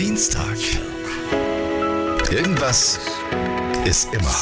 Dienstag. 0.00 0.56
Irgendwas 2.32 2.98
ist 3.84 4.08
immer. 4.14 4.34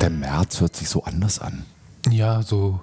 Der 0.00 0.10
März 0.10 0.60
hört 0.60 0.74
sich 0.74 0.88
so 0.88 1.04
anders 1.04 1.38
an. 1.38 1.64
Ja, 2.10 2.42
so 2.42 2.80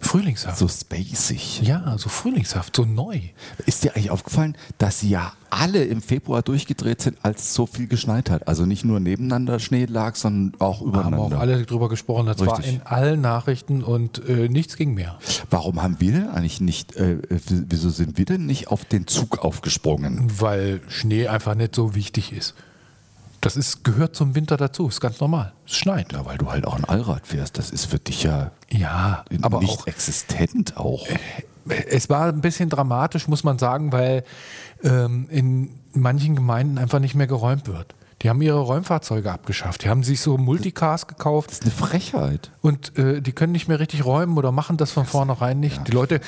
frühlingshaft. 0.00 0.58
So 0.58 0.66
spacig. 0.68 1.62
ja, 1.62 1.96
so 1.98 2.08
frühlingshaft, 2.08 2.74
so 2.74 2.84
neu. 2.84 3.20
Ist 3.66 3.84
dir 3.84 3.94
eigentlich 3.94 4.10
aufgefallen, 4.10 4.56
dass 4.78 5.02
ja 5.02 5.32
alle 5.50 5.84
im 5.84 6.00
Februar 6.02 6.42
durchgedreht 6.42 7.02
sind, 7.02 7.18
als 7.22 7.54
so 7.54 7.66
viel 7.66 7.86
geschneit 7.86 8.30
hat? 8.30 8.48
Also 8.48 8.66
nicht 8.66 8.84
nur 8.84 8.98
nebeneinander 9.00 9.58
Schnee 9.58 9.84
lag, 9.84 10.16
sondern 10.16 10.60
auch 10.60 10.80
Haben 10.80 10.88
übereinander. 10.88 11.36
auch 11.36 11.40
alle 11.40 11.64
drüber 11.64 11.88
gesprochen. 11.88 12.26
Das 12.26 12.38
war 12.40 12.58
Richtig. 12.58 12.76
in 12.76 12.82
allen 12.82 13.20
Nachrichten 13.20 13.82
und 13.84 14.26
äh, 14.28 14.48
nichts 14.48 14.76
ging 14.76 14.94
mehr. 14.94 15.18
Warum 15.50 15.82
haben 15.82 15.96
wir 16.00 16.12
denn 16.12 16.28
eigentlich 16.28 16.60
nicht, 16.60 16.96
äh, 16.96 17.18
wieso 17.28 17.90
sind 17.90 18.18
wir 18.18 18.24
denn 18.24 18.46
nicht 18.46 18.68
auf 18.68 18.84
den 18.84 19.06
Zug 19.06 19.38
aufgesprungen? 19.44 20.30
Weil 20.38 20.80
Schnee 20.88 21.28
einfach 21.28 21.54
nicht 21.54 21.74
so 21.74 21.94
wichtig 21.94 22.32
ist. 22.32 22.54
Das 23.40 23.56
ist, 23.56 23.84
gehört 23.84 24.14
zum 24.14 24.34
Winter 24.34 24.56
dazu, 24.56 24.88
ist 24.88 25.00
ganz 25.00 25.18
normal. 25.20 25.52
Es 25.66 25.76
schneit. 25.76 26.12
Ja, 26.12 26.26
weil 26.26 26.36
du 26.38 26.50
halt 26.50 26.66
auch 26.66 26.74
ein 26.76 26.84
Allrad 26.84 27.26
fährst. 27.26 27.56
Das 27.58 27.70
ist 27.70 27.86
für 27.86 27.98
dich 27.98 28.22
ja 28.22 28.50
Ja, 28.70 29.24
aber 29.42 29.60
nicht 29.60 29.70
auch, 29.80 29.86
existent 29.86 30.76
auch. 30.76 31.06
es 31.88 32.10
war 32.10 32.26
ein 32.26 32.40
bisschen 32.42 32.68
dramatisch, 32.68 33.28
muss 33.28 33.42
man 33.44 33.58
sagen, 33.58 33.92
weil 33.92 34.24
ähm, 34.82 35.26
in 35.30 35.70
manchen 35.92 36.36
Gemeinden 36.36 36.76
einfach 36.78 36.98
nicht 36.98 37.14
mehr 37.14 37.26
geräumt 37.26 37.66
wird. 37.66 37.94
Die 38.22 38.28
haben 38.28 38.42
ihre 38.42 38.58
Räumfahrzeuge 38.60 39.32
abgeschafft. 39.32 39.84
Die 39.84 39.88
haben 39.88 40.02
sich 40.02 40.20
so 40.20 40.36
Multicars 40.36 41.06
gekauft 41.06 41.48
Das 41.50 41.58
ist 41.60 41.62
eine 41.62 41.70
Frechheit. 41.72 42.50
und 42.60 42.96
äh, 42.98 43.22
die 43.22 43.32
können 43.32 43.52
nicht 43.52 43.66
mehr 43.68 43.80
richtig 43.80 44.04
räumen 44.04 44.36
oder 44.36 44.52
machen 44.52 44.76
das 44.76 44.92
von 44.92 45.06
vornherein 45.06 45.58
nicht. 45.58 45.88
Die 45.88 45.92
Leute 45.92 46.20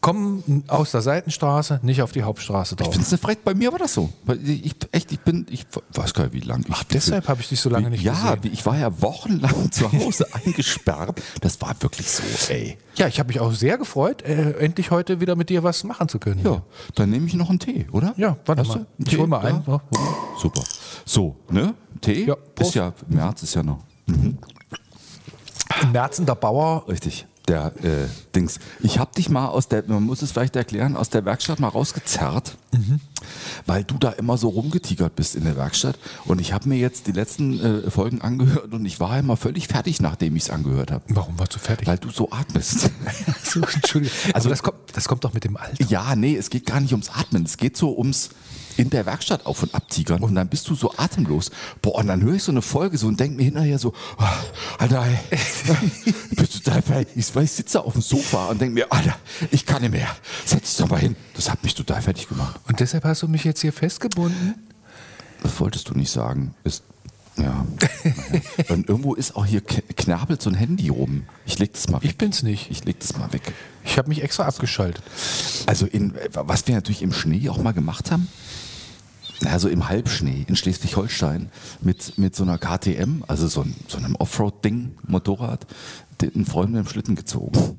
kommen 0.00 0.64
aus 0.68 0.92
der 0.92 1.02
Seitenstraße 1.02 1.80
nicht 1.82 2.00
auf 2.00 2.12
die 2.12 2.22
Hauptstraße 2.22 2.74
Ich 2.74 2.76
drauf. 2.84 2.92
finde 2.94 3.06
es 3.06 3.12
eine 3.12 3.18
Frechheit. 3.18 3.44
Bei 3.44 3.52
mir 3.54 3.70
war 3.70 3.78
das 3.78 3.92
so. 3.92 4.10
Ich, 4.44 4.74
echt, 4.92 5.12
ich 5.12 5.20
bin, 5.20 5.46
ich 5.50 5.66
weiß 5.94 6.14
gar 6.14 6.24
nicht, 6.24 6.32
wie 6.32 6.40
lange. 6.40 6.64
Ach, 6.70 6.84
deshalb 6.84 7.28
habe 7.28 7.40
ich 7.42 7.48
dich 7.50 7.60
so 7.60 7.68
lange 7.68 7.90
nicht 7.90 8.02
ja, 8.02 8.12
gesehen. 8.14 8.38
wie- 8.44 8.48
ich 8.48 8.64
war 8.64 8.78
ja 8.78 9.02
wochenlang 9.02 9.70
zu 9.70 9.92
Hause 9.92 10.26
eingesperrt. 10.32 11.20
Das 11.42 11.60
war 11.60 11.74
wirklich 11.80 12.10
so, 12.10 12.22
ey. 12.50 12.78
Ja, 12.96 13.08
ich 13.08 13.18
habe 13.18 13.28
mich 13.28 13.40
auch 13.40 13.52
sehr 13.52 13.76
gefreut, 13.78 14.22
äh, 14.22 14.52
endlich 14.58 14.90
heute 14.90 15.20
wieder 15.20 15.36
mit 15.36 15.50
dir 15.50 15.62
was 15.62 15.84
machen 15.84 16.08
zu 16.08 16.18
können. 16.18 16.40
Ja, 16.44 16.62
dann 16.94 17.10
nehme 17.10 17.26
ich 17.26 17.34
noch 17.34 17.50
einen 17.50 17.58
Tee, 17.58 17.86
oder? 17.92 18.14
Ja, 18.16 18.36
warte 18.46 18.64
mal. 18.64 18.86
Ich 18.98 19.04
Tee? 19.04 19.18
hol 19.18 19.26
mal 19.26 19.40
einen. 19.44 19.62
Ja. 19.66 19.80
Super. 20.40 20.62
So, 21.04 21.36
ne? 21.50 21.74
Tee? 22.00 22.24
Ja, 22.24 22.36
Prost. 22.36 22.70
ist 22.70 22.74
ja, 22.74 22.92
März 23.08 23.42
ist 23.42 23.54
ja 23.54 23.62
noch. 23.62 23.80
Merzen 25.92 26.26
der 26.26 26.34
Bauer. 26.34 26.84
Richtig. 26.88 27.26
Der 27.48 27.72
äh, 27.82 28.06
Dings. 28.34 28.60
Ich 28.80 28.98
habe 28.98 29.12
dich 29.16 29.28
mal 29.28 29.48
aus 29.48 29.68
der, 29.68 29.84
man 29.86 30.04
muss 30.04 30.22
es 30.22 30.32
vielleicht 30.32 30.56
erklären, 30.56 30.96
aus 30.96 31.10
der 31.10 31.24
Werkstatt 31.24 31.58
mal 31.58 31.68
rausgezerrt, 31.68 32.56
weil 33.66 33.82
du 33.82 33.96
da 33.98 34.10
immer 34.10 34.36
so 34.36 34.48
rumgetigert 34.48 35.16
bist 35.16 35.34
in 35.34 35.44
der 35.44 35.56
Werkstatt. 35.56 35.98
Und 36.26 36.40
ich 36.40 36.52
habe 36.52 36.68
mir 36.68 36.78
jetzt 36.78 37.06
die 37.06 37.12
letzten 37.12 37.84
äh, 37.86 37.90
Folgen 37.90 38.20
angehört 38.20 38.72
und 38.72 38.84
ich 38.84 39.00
war 39.00 39.18
immer 39.18 39.36
völlig 39.36 39.68
fertig, 39.68 40.00
nachdem 40.00 40.36
ich 40.36 40.44
es 40.44 40.50
angehört 40.50 40.92
habe. 40.92 41.02
Warum 41.08 41.38
warst 41.38 41.54
du 41.54 41.58
fertig? 41.58 41.88
Weil 41.88 41.98
du 41.98 42.10
so 42.10 42.30
atmest. 42.30 42.90
So, 43.42 43.60
Entschuldigung. 43.62 44.16
Also 44.32 44.48
das 44.48 44.62
kommt, 44.62 44.78
das 44.92 45.08
kommt 45.08 45.24
doch 45.24 45.32
mit 45.32 45.42
dem 45.42 45.56
Alter. 45.56 45.84
ja, 45.86 46.14
nee, 46.14 46.36
es 46.36 46.50
geht 46.50 46.66
gar 46.66 46.78
nicht 46.78 46.92
ums 46.92 47.10
Atmen. 47.10 47.44
Es 47.44 47.56
geht 47.56 47.76
so 47.76 47.96
ums 47.98 48.30
in 48.80 48.88
der 48.90 49.04
Werkstatt 49.04 49.44
auf- 49.44 49.62
und 49.62 49.74
abtigern 49.74 50.22
und 50.22 50.34
dann 50.34 50.48
bist 50.48 50.68
du 50.70 50.74
so 50.74 50.92
atemlos. 50.96 51.50
Boah, 51.82 51.96
und 51.96 52.06
dann 52.06 52.22
höre 52.22 52.34
ich 52.34 52.42
so 52.42 52.50
eine 52.50 52.62
Folge 52.62 52.96
so 52.96 53.08
und 53.08 53.20
denke 53.20 53.36
mir 53.36 53.44
hinterher 53.44 53.78
so, 53.78 53.92
oh, 54.18 54.24
Alter, 54.78 55.06
bist 56.36 56.54
du 56.54 56.58
total 56.60 56.82
fertig? 56.82 57.08
Ich, 57.16 57.36
ich 57.36 57.50
sitze 57.52 57.84
auf 57.84 57.92
dem 57.92 58.02
Sofa 58.02 58.46
und 58.46 58.60
denke 58.60 58.74
mir, 58.74 58.90
Alter, 58.90 59.16
ich 59.50 59.66
kann 59.66 59.82
nicht 59.82 59.92
mehr. 59.92 60.08
Setz 60.46 60.70
dich 60.70 60.76
doch 60.78 60.88
mal 60.90 60.98
hin. 60.98 61.14
Das 61.34 61.50
hat 61.50 61.62
mich 61.62 61.74
total 61.74 62.00
fertig 62.00 62.28
gemacht. 62.28 62.58
Und 62.68 62.80
deshalb 62.80 63.04
hast 63.04 63.22
du 63.22 63.28
mich 63.28 63.44
jetzt 63.44 63.60
hier 63.60 63.72
festgebunden? 63.72 64.54
Das 65.42 65.60
wolltest 65.60 65.88
du 65.90 65.94
nicht 65.94 66.10
sagen. 66.10 66.54
Ist, 66.64 66.82
ja. 67.36 67.66
und 68.68 68.88
irgendwo 68.88 69.14
ist 69.14 69.36
auch 69.36 69.44
hier 69.46 69.60
k- 69.60 69.82
knabbelt 69.96 70.40
so 70.42 70.48
ein 70.50 70.54
Handy 70.56 70.88
rum. 70.88 71.24
Ich 71.44 71.58
leg 71.58 71.72
das 71.72 71.88
mal 71.88 72.02
weg. 72.02 72.10
Ich 72.10 72.16
bin's 72.18 72.42
nicht. 72.42 72.70
Ich 72.70 72.84
leg 72.84 72.98
das 73.00 73.16
mal 73.16 73.32
weg. 73.32 73.52
Ich 73.84 73.98
habe 73.98 74.08
mich 74.08 74.22
extra 74.22 74.44
abgeschaltet. 74.46 75.02
Also 75.66 75.86
in, 75.86 76.14
was 76.32 76.66
wir 76.66 76.74
natürlich 76.74 77.02
im 77.02 77.12
Schnee 77.12 77.48
auch 77.48 77.58
mal 77.58 77.72
gemacht 77.72 78.10
haben, 78.10 78.28
also 79.46 79.68
im 79.68 79.88
Halbschnee 79.88 80.44
in 80.46 80.56
Schleswig-Holstein 80.56 81.50
mit, 81.80 82.18
mit 82.18 82.34
so 82.36 82.42
einer 82.42 82.58
KTM, 82.58 83.24
also 83.26 83.46
so, 83.46 83.64
so 83.88 83.98
einem 83.98 84.16
Offroad-Ding, 84.16 84.96
Motorrad, 85.06 85.66
einen 86.22 86.46
Freund 86.46 86.72
mit 86.72 86.84
dem 86.84 86.88
Schlitten 86.88 87.14
gezogen. 87.16 87.78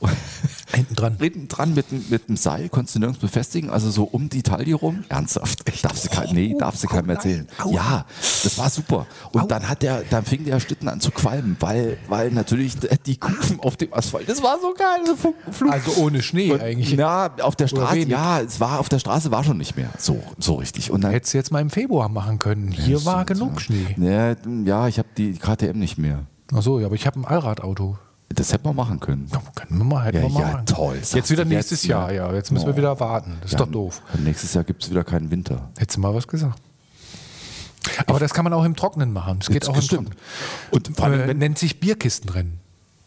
Und 0.00 0.10
Hinten 0.74 0.94
dran. 0.94 1.16
Hinten 1.18 1.48
dran 1.48 1.74
mit, 1.74 1.90
dem- 1.90 2.04
mit 2.10 2.28
dem 2.28 2.36
Seil, 2.36 2.68
konntest 2.68 2.96
du 2.96 2.98
nirgends 3.00 3.20
befestigen, 3.20 3.70
also 3.70 3.90
so 3.90 4.04
um 4.04 4.28
die 4.28 4.42
Taille 4.42 4.74
rum. 4.74 5.04
Ernsthaft. 5.08 5.62
Ich 5.72 5.80
darf 5.82 5.96
sie 5.96 6.08
kein, 6.08 6.34
nee, 6.34 6.54
darf 6.58 6.76
sie 6.76 6.86
keinem 6.86 7.08
erzählen. 7.10 7.46
Ja, 7.70 8.04
das 8.42 8.58
war 8.58 8.68
super. 8.68 9.06
Und 9.32 9.50
dann 9.50 9.68
hat 9.68 9.82
der, 9.82 10.02
dann 10.10 10.24
fing 10.24 10.44
der 10.44 10.60
Schlitten 10.60 10.88
an 10.88 11.00
zu 11.00 11.10
qualmen, 11.10 11.56
weil, 11.60 11.96
weil 12.08 12.30
natürlich 12.30 12.74
die 13.06 13.16
Kufen 13.16 13.60
auf 13.60 13.76
dem 13.76 13.94
Asphalt, 13.94 14.28
das 14.28 14.42
war 14.42 14.58
so 14.60 14.74
geil. 14.74 15.16
so 15.16 15.34
Also 15.70 16.02
ohne 16.02 16.22
Schnee 16.22 16.52
und, 16.52 16.60
eigentlich. 16.60 16.90
Ja, 16.92 17.30
auf 17.40 17.56
der 17.56 17.68
Straße, 17.68 18.00
ja, 18.00 18.40
es 18.40 18.60
war 18.60 18.80
auf 18.80 18.88
der 18.88 18.98
Straße 18.98 19.30
war 19.30 19.44
schon 19.44 19.56
nicht 19.58 19.76
mehr 19.76 19.90
so, 19.98 20.22
so 20.38 20.56
richtig. 20.56 20.90
Und 20.90 21.02
dann, 21.04 21.12
Hättest 21.12 21.32
du 21.34 21.38
jetzt 21.38 21.52
mal 21.52 21.60
im 21.60 21.70
Februar 21.70 22.08
machen 22.08 22.38
können. 22.38 22.70
Hier 22.72 23.04
war 23.04 23.24
genug 23.24 23.60
Schnee. 23.60 23.94
ja, 23.98 24.34
ja, 24.64 24.88
ich 24.88 24.98
habe 24.98 25.08
die 25.16 25.32
KTM 25.34 25.78
nicht 25.78 25.96
mehr. 25.98 26.24
Ach 26.54 26.62
so, 26.62 26.78
ja, 26.80 26.86
aber 26.86 26.94
ich 26.94 27.06
habe 27.06 27.18
ein 27.20 27.24
Allradauto. 27.24 27.98
Das 28.28 28.52
hätten 28.52 28.64
wir 28.64 28.72
machen 28.72 28.98
können. 29.00 29.28
Ja, 29.32 29.40
können 29.54 29.78
wir 29.78 29.84
mal, 29.84 30.04
hätten 30.04 30.16
Ja, 30.18 30.22
wir 30.24 30.28
mal 30.30 30.40
ja, 30.40 30.52
machen. 30.52 30.66
toll. 30.66 30.98
Jetzt 31.00 31.30
wieder 31.30 31.44
nächstes 31.44 31.82
jetzt, 31.82 31.88
Jahr, 31.88 32.12
ja. 32.12 32.32
Jetzt 32.32 32.50
müssen 32.50 32.66
wir 32.66 32.74
Oh. 32.74 32.76
wieder 32.76 32.98
warten. 32.98 33.36
Das 33.40 33.52
ist 33.52 33.58
Ja, 33.58 33.64
doch 33.64 33.70
doof. 33.72 34.02
Nächstes 34.18 34.52
Jahr 34.54 34.64
gibt 34.64 34.82
es 34.82 34.90
wieder 34.90 35.04
keinen 35.04 35.30
Winter. 35.30 35.70
Hättest 35.78 35.96
du 35.96 36.00
mal 36.00 36.12
was 36.14 36.26
gesagt. 36.26 36.60
Aber 38.06 38.18
das 38.18 38.34
kann 38.34 38.42
man 38.44 38.52
auch 38.52 38.64
im 38.64 38.74
Trocknen 38.74 39.12
machen. 39.12 39.38
Das 39.38 39.48
geht 39.48 39.68
auch 39.68 39.76
im. 39.76 39.80
Trocknen. 39.80 40.14
Und 40.72 40.96
vor 40.96 41.06
allem, 41.06 41.30
Äh, 41.30 41.34
nennt 41.34 41.58
sich 41.58 41.78
Bierkistenrennen. 41.80 42.58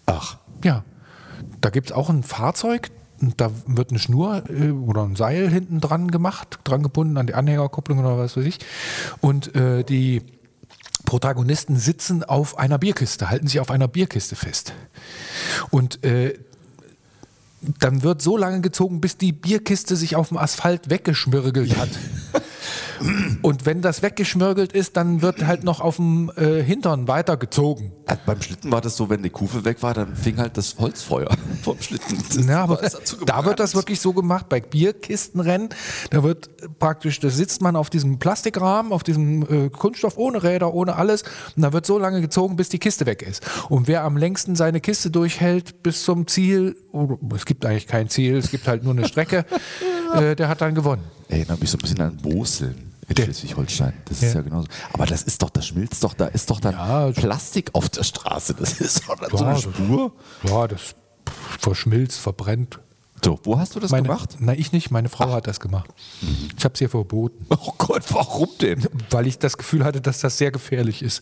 Ach, 0.05 0.37
Ja. 0.63 0.83
Da 1.61 1.69
gibt 1.69 1.89
es 1.91 1.95
auch 1.95 2.09
ein 2.09 2.23
Fahrzeug, 2.23 2.89
und 3.21 3.39
da 3.41 3.51
wird 3.65 3.89
eine 3.91 3.99
Schnur 3.99 4.43
äh, 4.49 4.71
oder 4.71 5.03
ein 5.03 5.15
Seil 5.17 5.49
hinten 5.49 5.79
dran 5.81 6.09
gemacht, 6.11 6.59
dran 6.63 6.83
gebunden 6.83 7.17
an 7.17 7.27
die 7.27 7.33
Anhängerkupplung 7.33 7.99
oder 7.99 8.17
was 8.17 8.35
weiß 8.37 8.45
ich. 8.45 8.59
Und 9.21 9.53
äh, 9.55 9.83
die 9.83 10.21
Protagonisten 11.09 11.75
sitzen 11.75 12.23
auf 12.23 12.59
einer 12.59 12.77
Bierkiste, 12.77 13.31
halten 13.31 13.47
sich 13.47 13.59
auf 13.59 13.71
einer 13.71 13.87
Bierkiste 13.87 14.35
fest. 14.35 14.73
Und 15.71 16.03
äh, 16.03 16.37
dann 17.79 18.03
wird 18.03 18.21
so 18.21 18.37
lange 18.37 18.61
gezogen, 18.61 19.01
bis 19.01 19.17
die 19.17 19.31
Bierkiste 19.31 19.95
sich 19.95 20.15
auf 20.15 20.27
dem 20.27 20.37
Asphalt 20.37 20.91
weggeschmirgelt 20.91 21.77
hat. 21.77 21.89
Und 23.41 23.65
wenn 23.65 23.81
das 23.81 24.01
weggeschmirgelt 24.01 24.73
ist, 24.73 24.97
dann 24.97 25.21
wird 25.21 25.45
halt 25.45 25.63
noch 25.63 25.79
auf 25.79 25.97
dem 25.97 26.31
äh, 26.35 26.61
Hintern 26.61 27.07
weitergezogen. 27.07 27.91
äh, 28.05 28.17
beim 28.25 28.41
Schlitten 28.41 28.71
war 28.71 28.81
das 28.81 28.97
so, 28.97 29.09
wenn 29.09 29.23
die 29.23 29.29
Kufe 29.29 29.65
weg 29.65 29.81
war, 29.81 29.93
dann 29.93 30.15
fing 30.15 30.37
halt 30.37 30.57
das 30.57 30.77
Holzfeuer 30.77 31.29
vom 31.63 31.79
Schlitten. 31.81 32.17
Das 32.27 32.45
Ja, 32.45 32.63
aber 32.63 32.81
da 33.25 33.45
wird 33.45 33.59
das 33.59 33.75
wirklich 33.75 33.99
so 34.01 34.13
gemacht, 34.13 34.49
bei 34.49 34.59
Bierkistenrennen, 34.61 35.69
da 36.09 36.23
wird 36.23 36.49
praktisch, 36.79 37.19
da 37.19 37.29
sitzt 37.29 37.61
man 37.61 37.75
auf 37.75 37.89
diesem 37.89 38.19
Plastikrahmen, 38.19 38.91
auf 38.91 39.03
diesem 39.03 39.43
äh, 39.43 39.69
Kunststoff 39.69 40.17
ohne 40.17 40.43
Räder, 40.43 40.73
ohne 40.73 40.95
alles 40.95 41.23
und 41.55 41.63
da 41.63 41.73
wird 41.73 41.85
so 41.85 41.97
lange 41.97 42.21
gezogen, 42.21 42.55
bis 42.55 42.69
die 42.69 42.79
Kiste 42.79 43.05
weg 43.05 43.21
ist. 43.21 43.43
Und 43.69 43.87
wer 43.87 44.03
am 44.03 44.17
längsten 44.17 44.55
seine 44.55 44.81
Kiste 44.81 45.11
durchhält 45.11 45.83
bis 45.83 46.03
zum 46.03 46.27
Ziel, 46.27 46.75
oder, 46.91 47.17
es 47.35 47.45
gibt 47.45 47.65
eigentlich 47.65 47.87
kein 47.87 48.09
Ziel, 48.09 48.37
es 48.37 48.51
gibt 48.51 48.67
halt 48.67 48.83
nur 48.83 48.93
eine 48.93 49.07
Strecke, 49.07 49.45
äh, 50.15 50.35
der 50.35 50.49
hat 50.49 50.61
dann 50.61 50.75
gewonnen. 50.75 51.03
Ey, 51.29 51.45
da 51.45 51.53
habe 51.53 51.63
ich 51.63 51.69
so 51.69 51.77
ein 51.77 51.81
bisschen 51.81 52.01
an 52.01 52.17
Boseln 52.17 52.88
Schleswig-Holstein. 53.17 53.93
Das 54.05 54.17
ist 54.21 54.33
Ja. 54.33 54.39
ja 54.39 54.41
genauso. 54.41 54.67
Aber 54.93 55.05
das 55.05 55.23
ist 55.23 55.41
doch, 55.41 55.49
das 55.49 55.67
schmilzt 55.67 56.03
doch, 56.03 56.13
da 56.13 56.25
ist 56.27 56.49
doch 56.49 56.59
dann 56.59 56.73
Ja, 56.73 57.11
Plastik 57.11 57.69
auf 57.73 57.89
der 57.89 58.03
Straße. 58.03 58.53
Das 58.53 58.79
ist 58.79 59.07
doch 59.07 59.15
dann 59.17 59.29
so 59.31 59.37
Ja, 59.37 59.43
eine 59.51 59.53
das- 59.53 59.63
Spur. 59.63 60.11
Ja, 60.43 60.67
das 60.67 60.95
verschmilzt, 61.59 62.19
verbrennt. 62.19 62.79
So, 63.23 63.37
wo 63.43 63.59
hast 63.59 63.75
du 63.75 63.81
das 63.81 63.91
Meine, 63.91 64.03
gemacht? 64.07 64.37
Na, 64.39 64.53
ich 64.53 64.71
nicht, 64.71 64.91
meine 64.91 65.09
Frau 65.09 65.33
hat 65.33 65.45
das 65.45 65.59
gemacht. 65.59 65.89
Ich 66.57 66.63
habe 66.63 66.73
es 66.75 66.79
ihr 66.81 66.89
verboten, 66.89 67.45
Oh 67.49 67.73
Gott, 67.77 68.03
warum 68.13 68.47
denn? 68.61 68.87
weil 69.09 69.27
ich 69.27 69.37
das 69.39 69.57
Gefühl 69.57 69.83
hatte, 69.83 69.99
dass 69.99 70.19
das 70.19 70.37
sehr 70.37 70.51
gefährlich 70.51 71.01
ist. 71.03 71.21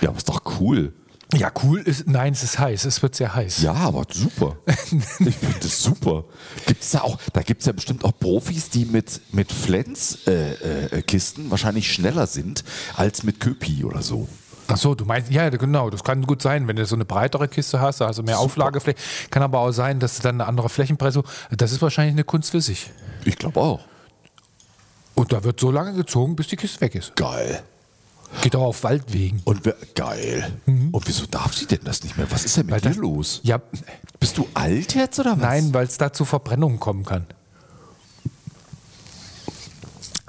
Ja, 0.00 0.08
aber 0.08 0.16
ist 0.16 0.28
doch 0.28 0.40
cool. 0.60 0.94
Ja, 1.34 1.50
cool 1.64 1.80
ist, 1.80 2.06
nein, 2.06 2.32
es 2.32 2.44
ist 2.44 2.58
heiß, 2.58 2.84
es 2.84 3.02
wird 3.02 3.16
sehr 3.16 3.34
heiß. 3.34 3.62
Ja, 3.62 3.74
aber 3.74 4.04
super. 4.08 4.56
ich 4.66 5.34
finde 5.34 5.58
das 5.60 5.82
super. 5.82 6.24
Gibt's 6.66 6.92
da 6.92 7.00
auch, 7.00 7.18
da 7.32 7.42
gibt 7.42 7.60
es 7.60 7.66
ja 7.66 7.72
bestimmt 7.72 8.04
auch 8.04 8.12
Profis, 8.18 8.70
die 8.70 8.84
mit, 8.84 9.20
mit 9.32 9.50
Flens-Kisten 9.50 11.42
äh, 11.42 11.46
äh, 11.46 11.50
wahrscheinlich 11.50 11.92
schneller 11.92 12.28
sind 12.28 12.62
als 12.94 13.24
mit 13.24 13.40
Köpi 13.40 13.84
oder 13.84 14.02
so. 14.02 14.28
Ach 14.68 14.76
so, 14.76 14.94
du 14.94 15.04
meinst, 15.04 15.30
ja, 15.30 15.48
genau, 15.48 15.90
das 15.90 16.04
kann 16.04 16.22
gut 16.26 16.42
sein, 16.42 16.68
wenn 16.68 16.76
du 16.76 16.86
so 16.86 16.94
eine 16.94 17.04
breitere 17.04 17.48
Kiste 17.48 17.80
hast, 17.80 18.02
also 18.02 18.22
mehr 18.22 18.38
Auflagefläche. 18.38 18.98
Kann 19.30 19.42
aber 19.42 19.60
auch 19.60 19.72
sein, 19.72 20.00
dass 20.00 20.16
du 20.16 20.22
dann 20.22 20.36
eine 20.36 20.46
andere 20.48 20.68
Flächenpressung, 20.68 21.24
das 21.50 21.72
ist 21.72 21.82
wahrscheinlich 21.82 22.14
eine 22.14 22.24
Kunst 22.24 22.50
für 22.50 22.60
sich. 22.60 22.90
Ich 23.24 23.36
glaube 23.36 23.60
auch. 23.60 23.80
Und 25.14 25.32
da 25.32 25.44
wird 25.44 25.58
so 25.58 25.70
lange 25.70 25.94
gezogen, 25.94 26.36
bis 26.36 26.48
die 26.48 26.56
Kiste 26.56 26.80
weg 26.80 26.94
ist. 26.94 27.16
Geil. 27.16 27.62
Geht 28.42 28.56
auch 28.56 28.62
auf 28.62 28.84
Waldwegen. 28.84 29.40
Und 29.44 29.64
wer, 29.64 29.76
geil. 29.94 30.52
Mhm. 30.66 30.90
Und 30.90 31.06
wieso 31.06 31.26
darf 31.26 31.54
sie 31.54 31.66
denn 31.66 31.80
das 31.84 32.02
nicht 32.02 32.16
mehr? 32.16 32.30
Was 32.30 32.44
ist 32.44 32.56
denn 32.56 32.66
mit 32.66 32.74
weil 32.74 32.80
dir 32.80 32.90
das, 32.90 32.98
los? 32.98 33.40
Ja. 33.42 33.60
Bist 34.20 34.38
du 34.38 34.48
alt 34.54 34.94
jetzt 34.94 35.18
oder 35.18 35.32
was? 35.32 35.42
Nein, 35.42 35.74
weil 35.74 35.86
es 35.86 35.98
da 35.98 36.12
zu 36.12 36.24
Verbrennungen 36.24 36.80
kommen 36.80 37.04
kann. 37.04 37.26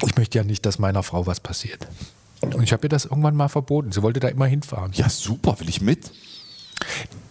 Ich 0.06 0.16
möchte 0.16 0.38
ja 0.38 0.44
nicht, 0.44 0.66
dass 0.66 0.80
meiner 0.80 1.04
Frau 1.04 1.26
was 1.26 1.40
passiert. 1.40 1.88
Und 2.42 2.64
ich 2.64 2.72
habe 2.72 2.86
ihr 2.86 2.90
das 2.90 3.06
irgendwann 3.06 3.36
mal 3.36 3.50
verboten. 3.50 3.92
Sie 3.92 4.02
wollte 4.04 4.20
da 4.20 4.28
immer 4.28 4.46
hinfahren. 4.46 4.94
Ja, 4.94 5.10
super, 5.10 5.60
will 5.60 5.70
ich 5.70 5.82
mit? 5.82 6.12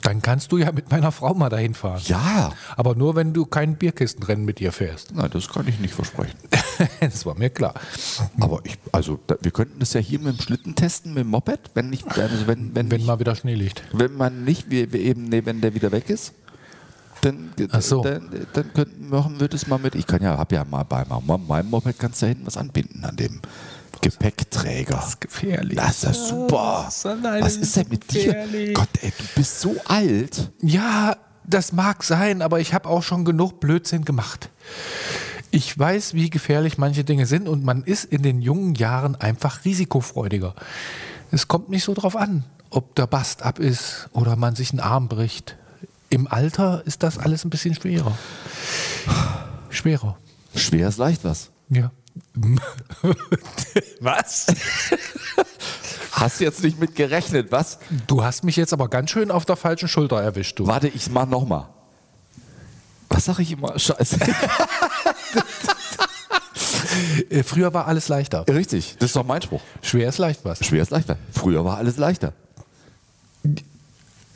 Dann 0.07 0.23
kannst 0.23 0.53
du 0.53 0.59
ja 0.59 0.71
mit 0.71 0.89
meiner 0.89 1.11
Frau 1.11 1.35
mal 1.35 1.49
dahin 1.49 1.75
fahren. 1.75 2.01
Ja. 2.05 2.53
Aber 2.77 2.95
nur, 2.95 3.17
wenn 3.17 3.33
du 3.33 3.45
kein 3.45 3.75
Bierkistenrennen 3.75 4.45
mit 4.45 4.61
ihr 4.61 4.71
fährst. 4.71 5.13
Nein, 5.13 5.31
das 5.33 5.49
kann 5.49 5.67
ich 5.67 5.81
nicht 5.81 5.95
versprechen. 5.95 6.39
das 7.01 7.27
war 7.27 7.37
mir 7.37 7.51
klar. 7.51 7.75
Aber 8.39 8.61
ich, 8.63 8.79
also 8.93 9.19
da, 9.27 9.35
wir 9.41 9.51
könnten 9.51 9.81
das 9.81 9.95
ja 9.95 10.01
hier 10.01 10.21
mit 10.21 10.39
dem 10.39 10.41
Schlitten 10.41 10.77
testen, 10.77 11.13
mit 11.13 11.25
dem 11.25 11.31
Moped, 11.31 11.59
wenn 11.75 11.91
nicht, 11.91 12.07
also 12.17 12.47
wenn, 12.47 12.73
wenn, 12.77 12.89
Wenn 12.89 12.99
nicht, 12.99 13.07
mal 13.09 13.19
wieder 13.19 13.35
Schnee 13.35 13.55
liegt. 13.55 13.83
wenn 13.93 14.15
man 14.15 14.45
nicht, 14.45 14.71
wir, 14.71 14.93
wir 14.93 15.01
eben, 15.01 15.25
nee, 15.25 15.45
wenn 15.45 15.61
der 15.61 15.75
wieder 15.75 15.91
weg 15.91 16.09
ist, 16.09 16.35
dann, 17.27 17.81
so. 17.81 18.03
dann, 18.03 18.29
dann 18.53 18.73
könnten, 18.73 19.09
machen 19.09 19.39
wir 19.41 19.49
das 19.49 19.67
mal 19.67 19.79
mit. 19.79 19.95
Ich 19.95 20.07
kann 20.07 20.23
ja, 20.23 20.37
hab 20.39 20.53
ja 20.53 20.65
mal 20.65 20.83
bei 20.85 21.05
meinem 21.05 21.71
Moped 21.71 21.99
kannst 21.99 22.23
du 22.23 22.27
da 22.27 22.29
hinten 22.31 22.47
was 22.47 22.57
anbinden 22.57 23.05
an 23.05 23.17
dem 23.17 23.41
Gepäckträger. 24.01 24.95
Das 24.97 25.09
ist 25.11 25.21
gefährlich. 25.21 25.77
Das 25.77 25.97
ist 25.97 26.03
ja 26.05 26.13
super. 26.13 26.85
Das 26.87 27.05
ist- 27.05 27.41
was 27.41 27.57
ist 27.57 27.77
denn 27.77 27.89
mit 27.89 28.13
dir? 28.13 28.47
Gott, 28.75 28.89
ey, 29.03 29.13
du 29.17 29.25
bist 29.35 29.61
so 29.61 29.75
alt. 29.87 30.53
Ja, 30.63 31.17
das 31.45 31.73
mag 31.73 32.03
sein, 32.03 32.43
aber 32.43 32.61
ich 32.61 32.75
habe 32.75 32.89
auch 32.89 33.03
schon 33.03 33.25
genug 33.25 33.61
Blödsinn 33.61 34.05
gemacht. 34.05 34.51
Ich 35.51 35.79
weiß, 35.79 36.15
wie 36.15 36.29
gefährlich 36.29 36.77
manche 36.77 37.05
Dinge 37.05 37.25
sind 37.27 37.49
und 37.49 37.65
man 37.65 37.83
ist 37.85 38.05
in 38.05 38.23
den 38.23 38.41
jungen 38.43 38.75
Jahren 38.75 39.15
einfach 39.17 39.65
risikofreudiger. 39.65 40.55
Es 41.31 41.49
kommt 41.49 41.69
nicht 41.71 41.85
so 41.85 41.95
drauf 41.95 42.17
an, 42.17 42.45
ob 42.71 42.95
der 42.97 43.07
Bast 43.07 43.43
ab 43.43 43.59
ist 43.59 44.09
oder 44.13 44.37
man 44.37 44.55
sich 44.55 44.71
einen 44.73 44.81
Arm 44.81 45.09
bricht. 45.09 45.57
Im 46.17 46.27
Alter 46.27 46.83
ist 46.87 47.03
das 47.03 47.19
alles 47.19 47.45
ein 47.45 47.51
bisschen 47.51 47.75
schwerer. 47.75 48.17
Schwerer. 49.69 50.17
Schwer 50.55 50.89
ist 50.89 50.97
leicht 50.97 51.23
was. 51.25 51.51
Ja. 51.69 51.91
Was? 54.01 54.47
Hast 56.13 56.41
du 56.41 56.45
jetzt 56.45 56.63
nicht 56.63 56.81
mit 56.81 56.97
gerechnet, 56.97 57.53
was? 57.53 57.79
Du 58.07 58.25
hast 58.25 58.45
mich 58.45 58.57
jetzt 58.57 58.73
aber 58.73 58.89
ganz 58.89 59.11
schön 59.11 59.31
auf 59.31 59.45
der 59.45 59.57
falschen 59.57 59.89
Schulter 59.89 60.19
erwischt, 60.23 60.59
du. 60.59 60.67
Warte, 60.67 60.89
ich 60.89 61.11
mach 61.11 61.27
nochmal. 61.27 61.69
Was 63.11 63.27
sag 63.27 63.39
ich 63.41 63.53
immer? 63.53 63.79
Scheiße. 63.79 64.17
Äh, 67.29 67.43
Früher 67.43 67.75
war 67.75 67.87
alles 67.87 68.09
leichter. 68.09 68.49
Richtig, 68.49 68.97
das 68.99 69.11
ist 69.11 69.17
doch 69.17 69.27
mein 69.27 69.43
Spruch. 69.43 69.61
Schwer 69.83 70.09
ist 70.09 70.17
leicht 70.17 70.47
was. 70.47 70.65
Schwer 70.65 70.81
ist 70.81 70.91
leichter. 70.91 71.19
Früher 71.31 71.63
war 71.67 71.77
alles 71.77 71.99
leichter. 71.99 72.33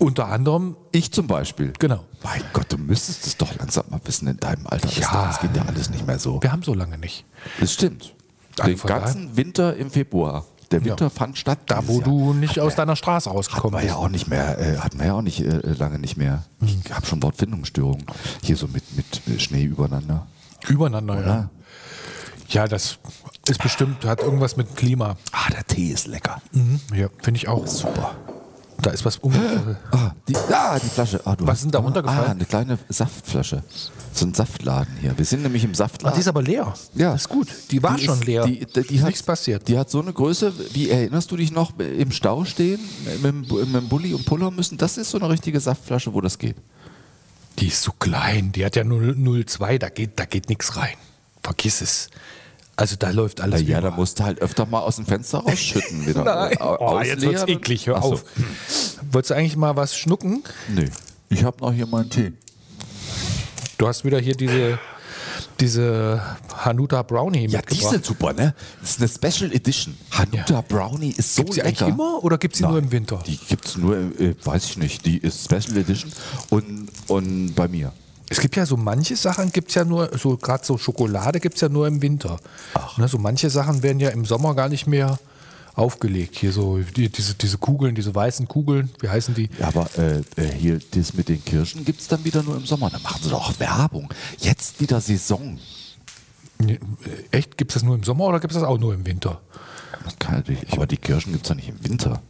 Unter 0.00 0.26
anderem, 0.29 0.76
Ich 0.93 1.12
zum 1.12 1.26
Beispiel. 1.26 1.73
genau. 1.79 2.05
Mein 2.25 2.43
Gott, 2.52 2.73
du 2.73 2.79
müsstest 2.79 3.26
es 3.26 3.37
doch 3.37 3.55
langsam 3.58 3.85
mal 3.91 4.00
wissen 4.05 4.26
in 4.29 4.38
deinem 4.38 4.67
Alter. 4.67 4.88
Ja. 4.99 5.26
Das 5.26 5.41
geht 5.41 5.55
ja 5.55 5.62
alles 5.67 5.91
nicht 5.91 6.06
mehr 6.06 6.19
so. 6.19 6.43
Wir 6.43 6.50
haben 6.50 6.62
so 6.62 6.75
lange 6.75 6.99
nicht. 6.99 7.25
Das 7.61 7.73
stimmt. 7.75 8.14
Also 8.58 8.70
Den 8.70 8.79
von 8.79 8.88
daher- 8.88 9.02
ganzen 9.05 9.37
Winter 9.37 9.76
im 9.76 9.91
Februar. 9.91 10.47
Der 10.70 10.85
Winter 10.85 11.11
fand 11.11 11.37
statt. 11.37 11.58
Da, 11.67 11.87
wo 11.87 11.94
Jahr. 11.97 12.05
du 12.05 12.32
nicht 12.32 12.52
Hat 12.56 12.61
aus 12.61 12.75
deiner 12.76 12.97
Straße 12.97 13.29
rausgekommen 13.29 13.79
wir 13.81 13.85
ja 13.87 13.93
bist. 13.94 14.05
auch 14.05 14.08
nicht 14.08 14.29
mehr, 14.29 14.58
äh, 14.58 14.79
hatten 14.79 14.99
wir 15.00 15.06
ja 15.06 15.14
auch 15.14 15.23
nicht 15.23 15.41
äh, 15.41 15.58
lange 15.73 15.99
nicht 15.99 16.17
mehr. 16.17 16.44
Ich 16.64 16.93
habe 16.94 17.05
schon 17.06 17.23
Wortfindungsstörungen. 17.23 18.06
Hier 18.43 18.56
so 18.56 18.69
mit, 18.69 18.85
mit 18.97 19.43
Schnee 19.43 19.64
übereinander. 19.64 20.26
Übereinander, 20.69 21.14
ja. 21.20 21.26
Ja. 21.26 21.50
Ja, 22.49 22.69
das 22.69 22.99
ist 23.49 23.62
bestimmt, 23.62 24.05
hat 24.05 24.20
irgendwas 24.20 24.56
mit 24.56 24.76
Klima. 24.76 25.17
Ah, 25.32 25.50
der 25.50 25.67
Tee 25.67 25.91
ist 25.91 26.06
lecker. 26.06 26.41
Ja, 26.94 27.08
finde 27.23 27.38
ich 27.38 27.49
auch. 27.49 27.67
Super. 27.67 28.14
Da 28.82 28.90
ist 28.90 29.04
was 29.04 29.16
um. 29.18 29.32
Ah, 29.90 30.12
die, 30.28 30.36
ah, 30.36 30.78
die 30.78 30.88
Flasche. 30.88 31.20
Ah, 31.24 31.36
Was 31.40 31.58
ist 31.58 31.64
denn 31.64 31.70
da 31.72 31.78
runtergefallen? 31.80 32.24
Ah, 32.28 32.30
eine 32.30 32.44
kleine 32.44 32.78
Saftflasche. 32.88 33.62
So 34.12 34.26
ein 34.26 34.34
Saftladen 34.34 34.96
hier. 35.00 35.16
Wir 35.16 35.24
sind 35.24 35.42
nämlich 35.42 35.64
im 35.64 35.72
Ah, 35.72 35.74
Saftladen. 35.74 36.14
die 36.16 36.20
ist 36.20 36.28
aber 36.28 36.42
leer. 36.42 36.72
Ja. 36.94 37.14
ist 37.14 37.28
gut. 37.28 37.48
Die 37.70 37.82
war 37.82 37.96
Die 37.96 38.04
schon 38.04 38.18
ist- 38.18 38.24
leer. 38.26 38.44
Die, 38.46 38.64
die, 38.64 38.82
die 38.82 38.94
ist 38.94 39.00
hat, 39.02 39.06
nichts 39.08 39.22
passiert. 39.22 39.68
Die 39.68 39.78
hat 39.78 39.90
so 39.90 40.00
eine 40.00 40.12
Größe, 40.12 40.52
wie 40.72 40.90
erinnerst 40.90 41.30
du 41.30 41.36
dich 41.36 41.52
noch, 41.52 41.78
im 41.78 42.10
Stau 42.10 42.44
stehen, 42.44 42.80
mit, 43.22 43.24
dem- 43.24 43.40
mit 43.42 43.74
dem 43.82 43.88
Bulli 43.88 44.14
und 44.14 44.24
Puller 44.24 44.50
müssen? 44.50 44.78
Das 44.78 44.96
ist 44.96 45.10
so 45.10 45.18
eine 45.18 45.28
richtige 45.28 45.60
Saftflasche, 45.60 46.12
wo 46.14 46.20
das 46.20 46.38
geht. 46.38 46.56
Die 47.58 47.66
ist 47.68 47.82
so 47.82 47.92
klein. 47.92 48.52
Die 48.52 48.64
hat 48.64 48.76
ja 48.76 48.82
0,02. 48.84 49.78
Da 49.78 49.88
geht, 49.90 50.18
da 50.18 50.24
geht 50.24 50.48
nichts 50.48 50.76
rein. 50.76 50.94
Vergiss 51.42 51.80
es. 51.82 52.08
Also 52.80 52.96
da 52.98 53.10
läuft 53.10 53.42
alles 53.42 53.60
ja, 53.60 53.78
über. 53.78 53.90
da 53.90 53.94
musst 53.96 54.18
du 54.20 54.24
halt 54.24 54.40
öfter 54.40 54.64
mal 54.64 54.80
aus 54.80 54.96
dem 54.96 55.04
Fenster 55.04 55.40
rausschütten. 55.40 56.06
Wieder. 56.06 56.24
Nein. 56.24 56.56
Oh, 56.60 56.98
jetzt 57.04 57.20
wird's 57.20 57.46
eklig. 57.46 57.86
Hör 57.86 58.00
so. 58.00 58.14
auf. 58.14 58.24
Wolltest 59.12 59.30
du 59.30 59.34
eigentlich 59.34 59.56
mal 59.56 59.76
was 59.76 59.94
schnucken? 59.94 60.42
Nee. 60.74 60.88
Ich 61.28 61.44
habe 61.44 61.58
noch 61.60 61.74
hier 61.74 61.86
meinen 61.86 62.08
Tee. 62.08 62.32
Du 63.76 63.86
hast 63.86 64.02
wieder 64.04 64.18
hier 64.18 64.34
diese, 64.34 64.78
diese 65.60 66.22
Hanuta 66.56 67.02
Brownie 67.02 67.40
Ja, 67.48 67.60
die 67.60 67.74
mitgebracht. 67.74 67.90
sind 67.90 68.04
super, 68.06 68.32
ne? 68.32 68.54
Das 68.80 68.98
ist 68.98 69.22
eine 69.22 69.32
Special 69.32 69.52
Edition. 69.54 69.94
Hanuta 70.10 70.62
Brownie 70.62 71.10
ist 71.16 71.34
so 71.34 71.42
Gibt's 71.42 71.56
die 71.56 71.60
lecker. 71.60 71.84
eigentlich 71.84 71.94
immer 71.94 72.24
oder 72.24 72.38
gibt's 72.38 72.58
die 72.58 72.64
nur 72.64 72.78
im 72.78 72.90
Winter? 72.90 73.22
Die 73.26 73.36
gibt 73.36 73.66
es 73.66 73.76
nur, 73.76 73.96
äh, 73.96 74.34
weiß 74.42 74.64
ich 74.64 74.76
nicht. 74.78 75.04
Die 75.04 75.18
ist 75.18 75.44
Special 75.44 75.76
Edition 75.76 76.10
und, 76.48 76.88
und 77.08 77.54
bei 77.54 77.68
mir. 77.68 77.92
Es 78.32 78.38
gibt 78.38 78.54
ja 78.54 78.64
so 78.64 78.76
manche 78.76 79.16
Sachen, 79.16 79.50
gibt 79.50 79.70
es 79.70 79.74
ja 79.74 79.84
nur, 79.84 80.16
so 80.16 80.36
gerade 80.36 80.64
so 80.64 80.78
Schokolade 80.78 81.40
gibt 81.40 81.56
es 81.56 81.60
ja 81.62 81.68
nur 81.68 81.88
im 81.88 82.00
Winter. 82.00 82.38
Ne, 82.96 83.08
so 83.08 83.18
manche 83.18 83.50
Sachen 83.50 83.82
werden 83.82 83.98
ja 83.98 84.10
im 84.10 84.24
Sommer 84.24 84.54
gar 84.54 84.68
nicht 84.68 84.86
mehr 84.86 85.18
aufgelegt. 85.74 86.36
Hier 86.38 86.52
so 86.52 86.78
die, 86.78 87.08
diese, 87.08 87.34
diese 87.34 87.58
Kugeln, 87.58 87.96
diese 87.96 88.14
weißen 88.14 88.46
Kugeln, 88.46 88.90
wie 89.00 89.08
heißen 89.08 89.34
die? 89.34 89.50
Ja, 89.58 89.68
aber 89.68 89.90
äh, 89.98 90.20
äh, 90.36 90.52
hier, 90.56 90.78
das 90.92 91.14
mit 91.14 91.28
den 91.28 91.44
Kirschen 91.44 91.84
gibt 91.84 92.00
es 92.00 92.06
dann 92.06 92.24
wieder 92.24 92.44
nur 92.44 92.56
im 92.56 92.66
Sommer. 92.66 92.88
Dann 92.88 93.02
machen 93.02 93.20
sie 93.20 93.30
doch 93.30 93.58
Werbung. 93.58 94.08
Jetzt 94.38 94.80
wieder 94.80 95.00
Saison. 95.00 95.58
Nee, 96.58 96.74
äh, 96.74 97.36
Echt? 97.36 97.58
Gibt 97.58 97.72
es 97.72 97.74
das 97.74 97.82
nur 97.82 97.96
im 97.96 98.04
Sommer 98.04 98.26
oder 98.26 98.38
gibt 98.38 98.52
es 98.52 98.60
das 98.60 98.68
auch 98.68 98.78
nur 98.78 98.94
im 98.94 99.04
Winter? 99.06 99.40
Das 100.04 100.18
kann 100.20 100.36
natürlich, 100.36 100.72
aber 100.72 100.86
die 100.86 100.98
Kirschen 100.98 101.32
gibt 101.32 101.46
es 101.46 101.48
doch 101.48 101.56
nicht 101.56 101.68
im 101.68 101.82
Winter. 101.84 102.22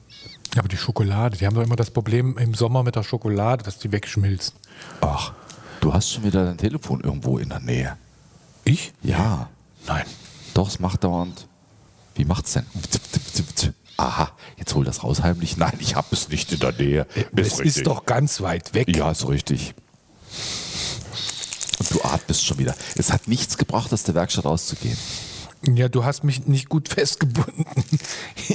Aber 0.57 0.69
die 0.69 0.77
Schokolade, 0.77 1.37
die 1.37 1.47
haben 1.47 1.55
doch 1.55 1.63
immer 1.63 1.77
das 1.77 1.91
Problem 1.91 2.37
im 2.39 2.55
Sommer 2.55 2.83
mit 2.83 2.97
der 2.97 3.03
Schokolade, 3.03 3.65
dass 3.65 3.79
die 3.79 3.93
wegschmilzt. 3.93 4.55
Ach, 5.01 5.33
du 5.81 5.93
hast 5.93 6.11
schon 6.11 6.25
wieder 6.25 6.45
dein 6.45 6.59
Telefon 6.59 7.01
irgendwo 7.01 7.39
in 7.39 7.49
der 7.49 7.61
Nähe. 7.61 7.97
Ich? 8.65 8.93
Ja, 9.03 9.49
Nein. 9.87 10.05
doch, 10.55 10.69
es 10.69 10.79
macht 10.79 11.05
dauernd. 11.05 11.47
Wie 12.15 12.25
macht's 12.25 12.53
denn? 12.53 12.67
Aha, 13.97 14.31
jetzt 14.57 14.75
hol 14.75 14.85
das 14.85 15.03
raus 15.05 15.23
heimlich. 15.23 15.57
Nein, 15.57 15.75
ich 15.79 15.95
habe 15.95 16.09
es 16.13 16.29
nicht 16.29 16.53
in 16.53 16.61
der 16.61 16.73
Nähe. 16.73 17.07
es 17.37 17.61
ist 17.61 17.87
doch 17.87 18.07
ganz 18.07 18.41
weit 18.41 18.75
weg. 18.75 18.95
Ja, 18.95 19.11
ist 19.11 19.29
richtig. 19.29 19.75
Und 21.79 21.91
du 21.91 22.03
atmest 22.03 22.45
schon 22.45 22.59
wieder. 22.59 22.75
Es 22.97 23.13
hat 23.13 23.29
nichts 23.29 23.57
gebracht, 23.59 23.93
aus 23.93 24.03
der 24.03 24.15
Werkstatt 24.15 24.45
rauszugehen. 24.45 24.97
Ja, 25.75 25.89
du 25.89 26.05
hast 26.05 26.25
mich 26.25 26.47
nicht 26.47 26.69
gut 26.69 26.89
festgebunden. 26.93 27.65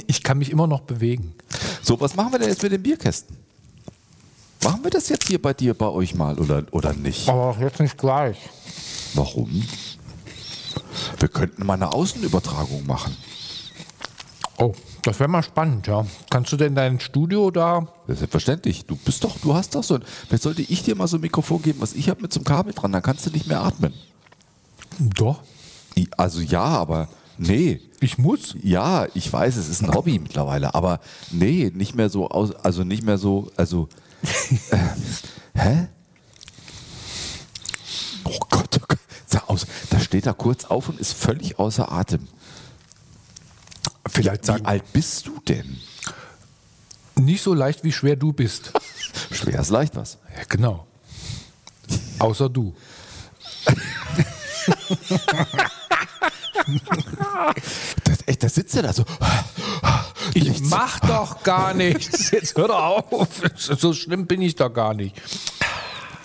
Ich 0.06 0.22
kann 0.22 0.38
mich 0.38 0.50
immer 0.50 0.66
noch 0.66 0.80
bewegen. 0.80 1.34
So, 1.82 2.00
was 2.00 2.16
machen 2.16 2.32
wir 2.32 2.38
denn 2.38 2.48
jetzt 2.48 2.62
mit 2.62 2.72
den 2.72 2.82
Bierkästen? 2.82 3.36
Machen 4.66 4.82
wir 4.82 4.90
das 4.90 5.08
jetzt 5.08 5.28
hier 5.28 5.40
bei 5.40 5.54
dir, 5.54 5.74
bei 5.74 5.86
euch 5.86 6.16
mal 6.16 6.36
oder, 6.40 6.64
oder 6.72 6.92
nicht? 6.92 7.28
Aber 7.28 7.56
jetzt 7.60 7.78
nicht 7.78 7.96
gleich. 7.96 8.36
Warum? 9.14 9.62
Wir 11.20 11.28
könnten 11.28 11.64
mal 11.64 11.74
eine 11.74 11.92
Außenübertragung 11.92 12.84
machen. 12.84 13.16
Oh, 14.58 14.74
das 15.02 15.20
wäre 15.20 15.28
mal 15.28 15.44
spannend, 15.44 15.86
ja. 15.86 16.04
Kannst 16.30 16.50
du 16.50 16.56
denn 16.56 16.74
dein 16.74 16.98
Studio 16.98 17.52
da? 17.52 17.86
Selbstverständlich. 18.08 18.84
Du 18.86 18.96
bist 18.96 19.22
doch, 19.22 19.38
du 19.38 19.54
hast 19.54 19.76
doch 19.76 19.84
so 19.84 19.94
ein. 19.94 20.02
Vielleicht 20.26 20.42
sollte 20.42 20.62
ich 20.62 20.82
dir 20.82 20.96
mal 20.96 21.06
so 21.06 21.18
ein 21.18 21.20
Mikrofon 21.20 21.62
geben, 21.62 21.80
was 21.80 21.92
ich 21.92 22.08
habe 22.08 22.22
mit 22.22 22.32
so 22.32 22.40
einem 22.40 22.46
Kabel 22.46 22.72
dran, 22.72 22.90
dann 22.90 23.02
kannst 23.02 23.24
du 23.24 23.30
nicht 23.30 23.46
mehr 23.46 23.62
atmen. 23.62 23.94
Doch. 24.98 25.42
Also 26.16 26.40
ja, 26.40 26.64
aber 26.64 27.08
nee. 27.38 27.80
Ich 28.00 28.18
muss. 28.18 28.54
Ja, 28.62 29.06
ich 29.14 29.32
weiß, 29.32 29.56
es 29.56 29.68
ist 29.68 29.82
ein 29.82 29.94
Hobby 29.94 30.18
mittlerweile, 30.18 30.74
aber 30.74 31.00
nee, 31.30 31.72
nicht 31.74 31.94
mehr 31.94 32.10
so 32.10 32.28
aus, 32.28 32.54
also 32.54 32.84
nicht 32.84 33.02
mehr 33.02 33.18
so, 33.18 33.50
also 33.56 33.88
äh, 34.70 34.78
hä? 35.58 35.88
Oh 38.24 38.38
Gott, 38.50 38.78
oh 38.80 38.84
Gott. 38.86 38.98
Da 39.90 40.00
steht 40.00 40.26
er 40.26 40.34
kurz 40.34 40.64
auf 40.64 40.88
und 40.88 41.00
ist 41.00 41.12
völlig 41.12 41.58
außer 41.58 41.90
Atem. 41.90 42.28
Vielleicht 44.08 44.42
Wie 44.42 44.46
sagen, 44.46 44.66
alt 44.66 44.92
bist 44.92 45.26
du 45.26 45.40
denn? 45.48 45.78
nicht 47.16 47.42
so 47.42 47.54
leicht, 47.54 47.82
wie 47.84 47.92
schwer 47.92 48.16
du 48.16 48.32
bist. 48.32 48.72
Schwer 49.30 49.60
ist 49.60 49.70
leicht 49.70 49.96
was. 49.96 50.18
Ja, 50.36 50.44
genau. 50.48 50.86
Außer 52.18 52.48
du. 52.48 52.74
Das, 58.04 58.18
echt, 58.26 58.42
da 58.42 58.48
sitzt 58.48 58.76
er 58.76 58.82
da 58.82 58.92
so. 58.92 59.04
Ich 60.34 60.60
mach 60.62 61.00
doch 61.00 61.42
gar 61.42 61.74
nichts. 61.74 62.30
Jetzt 62.32 62.56
hör 62.56 62.68
doch 62.68 62.82
auf. 63.10 63.26
So 63.56 63.92
schlimm 63.92 64.26
bin 64.26 64.42
ich 64.42 64.54
doch 64.56 64.72
gar 64.72 64.94
nicht. 64.94 65.14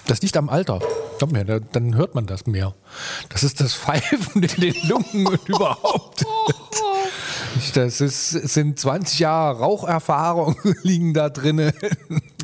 Das 0.08 0.22
liegt 0.22 0.36
am 0.38 0.50
Alter. 0.50 0.80
Glaub 1.20 1.32
mir, 1.32 1.46
da- 1.46 1.60
dann 1.60 1.96
hört 1.96 2.16
man 2.16 2.26
das 2.26 2.48
mehr. 2.48 2.74
Das 3.30 3.44
ist 3.44 3.62
das 3.62 3.74
Pfeifen 3.76 4.44
in 4.44 4.62
den 4.62 4.76
Lungen 4.88 5.28
und 5.28 5.48
überhaupt. 5.50 6.26
Das 7.74 8.00
ist, 8.00 8.30
sind 8.30 8.80
20 8.80 9.20
Jahre 9.20 9.60
Raucherfahrung 9.60 10.56
liegen 10.84 11.14
da 11.14 11.30
drinne. 11.30 11.74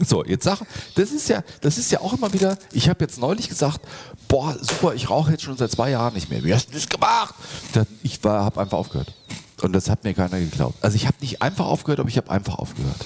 So, 0.06 0.24
jetzt 0.24 0.44
sag, 0.44 0.62
das 0.96 1.12
ist 1.12 1.30
ja, 1.30 1.44
das 1.62 1.77
ist 1.77 1.92
ja 1.92 2.01
auch 2.01 2.13
immer 2.13 2.32
wieder, 2.34 2.58
ich 2.72 2.89
habe 2.89 3.04
jetzt 3.04 3.20
neulich 3.20 3.50
gesagt, 3.50 3.82
boah, 4.27 4.56
super, 4.60 4.94
ich 4.94 5.10
rauche 5.10 5.32
jetzt 5.32 5.44
schon 5.44 5.58
seit 5.58 5.72
zwei 5.72 5.92
Jahren 5.92 6.13
nicht 6.13 6.30
mehr. 6.30 6.44
Wie 6.44 6.54
hast 6.54 6.70
du 6.70 6.74
das 6.74 6.88
gemacht? 6.88 7.36
Dann, 7.74 7.88
ich 8.04 8.24
war, 8.24 8.44
habe 8.44 8.62
einfach 8.62 8.77
aufgehört. 8.77 9.13
Und 9.63 9.74
das 9.74 9.89
hat 9.89 10.04
mir 10.04 10.13
keiner 10.13 10.39
geglaubt. 10.39 10.77
Also 10.84 10.96
ich 10.96 11.08
habe 11.08 11.18
nicht 11.20 11.42
einfach 11.42 11.66
aufgehört, 11.66 12.00
aber 12.00 12.10
ich 12.10 12.18
habe 12.18 12.30
einfach 12.30 12.60
aufgehört. 12.60 12.98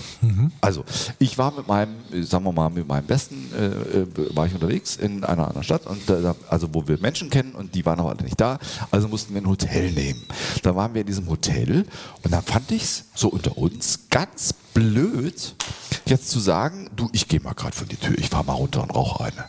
Also 0.60 0.84
ich 1.18 1.38
war 1.38 1.52
mit 1.52 1.66
meinem, 1.66 1.96
sagen 2.24 2.44
wir 2.44 2.52
mal, 2.52 2.70
mit 2.70 2.86
meinem 2.86 3.06
Besten, 3.06 3.50
äh, 3.58 4.00
äh, 4.00 4.36
war 4.36 4.48
ich 4.48 4.54
unterwegs 4.54 4.98
in 4.98 5.24
einer 5.24 5.48
anderen 5.48 5.64
Stadt, 5.64 5.88
und 5.88 6.02
da, 6.10 6.36
also 6.50 6.68
wo 6.74 6.86
wir 6.90 7.00
Menschen 7.00 7.30
kennen 7.30 7.56
und 7.56 7.74
die 7.74 7.86
waren 7.86 8.02
aber 8.02 8.10
alle 8.10 8.24
nicht 8.24 8.40
da. 8.42 8.60
Also 8.92 9.08
mussten 9.08 9.34
wir 9.34 9.42
ein 9.42 9.48
Hotel 9.48 9.92
nehmen. 9.92 10.22
Da 10.62 10.76
waren 10.76 10.94
wir 10.94 11.02
in 11.02 11.08
diesem 11.08 11.30
Hotel 11.30 11.86
und 12.24 12.34
dann 12.34 12.44
fand 12.44 12.70
ich 12.72 12.84
es 12.84 13.06
so 13.16 13.30
unter 13.30 13.58
uns 13.58 14.00
ganz 14.10 14.54
blöd, 14.74 15.56
jetzt 16.06 16.30
zu 16.30 16.40
sagen, 16.40 16.90
du, 16.96 17.10
ich 17.14 17.28
gehe 17.28 17.40
mal 17.40 17.54
gerade 17.54 17.76
vor 17.76 17.88
die 17.88 17.98
Tür, 17.98 18.18
ich 18.18 18.30
fahr 18.30 18.44
mal 18.44 18.54
runter 18.54 18.84
und 18.84 18.92
rauche 18.92 19.26
eine. 19.26 19.46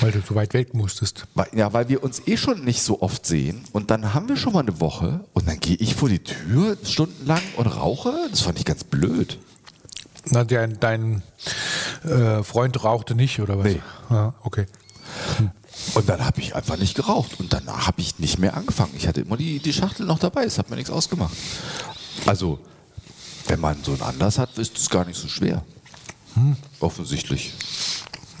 Weil 0.00 0.12
du 0.12 0.20
so 0.20 0.34
weit 0.34 0.52
weg 0.52 0.74
musstest. 0.74 1.26
Weil, 1.34 1.48
ja, 1.54 1.72
weil 1.72 1.88
wir 1.88 2.02
uns 2.02 2.26
eh 2.26 2.36
schon 2.36 2.64
nicht 2.64 2.82
so 2.82 3.00
oft 3.00 3.24
sehen 3.24 3.64
und 3.72 3.90
dann 3.90 4.12
haben 4.12 4.28
wir 4.28 4.36
schon 4.36 4.52
mal 4.52 4.60
eine 4.60 4.80
Woche 4.80 5.20
und 5.32 5.48
dann 5.48 5.58
gehe 5.58 5.76
ich 5.76 5.94
vor 5.94 6.08
die 6.08 6.18
Tür 6.18 6.76
stundenlang 6.82 7.40
und 7.56 7.66
rauche. 7.66 8.12
Das 8.30 8.42
fand 8.42 8.58
ich 8.58 8.64
ganz 8.64 8.84
blöd. 8.84 9.38
Na, 10.28 10.44
dein, 10.44 10.78
dein 10.80 11.22
äh, 12.04 12.42
Freund 12.42 12.82
rauchte 12.82 13.14
nicht, 13.14 13.40
oder 13.40 13.58
was? 13.58 13.66
Nee. 13.66 13.80
Ja, 14.10 14.34
okay. 14.42 14.66
Und 15.94 16.08
dann 16.08 16.24
habe 16.24 16.40
ich 16.40 16.54
einfach 16.54 16.76
nicht 16.76 16.94
geraucht 16.94 17.38
und 17.38 17.52
danach 17.52 17.86
habe 17.86 18.00
ich 18.00 18.18
nicht 18.18 18.38
mehr 18.38 18.56
angefangen. 18.56 18.92
Ich 18.96 19.06
hatte 19.06 19.20
immer 19.20 19.36
die, 19.36 19.60
die 19.60 19.72
Schachtel 19.72 20.04
noch 20.04 20.18
dabei, 20.18 20.44
es 20.44 20.58
hat 20.58 20.68
mir 20.68 20.76
nichts 20.76 20.90
ausgemacht. 20.90 21.34
Also, 22.26 22.58
wenn 23.48 23.60
man 23.60 23.82
so 23.82 23.92
einen 23.92 24.02
Anlass 24.02 24.38
hat, 24.38 24.56
ist 24.58 24.78
es 24.78 24.90
gar 24.90 25.04
nicht 25.04 25.18
so 25.18 25.28
schwer. 25.28 25.62
Offensichtlich. 26.80 27.54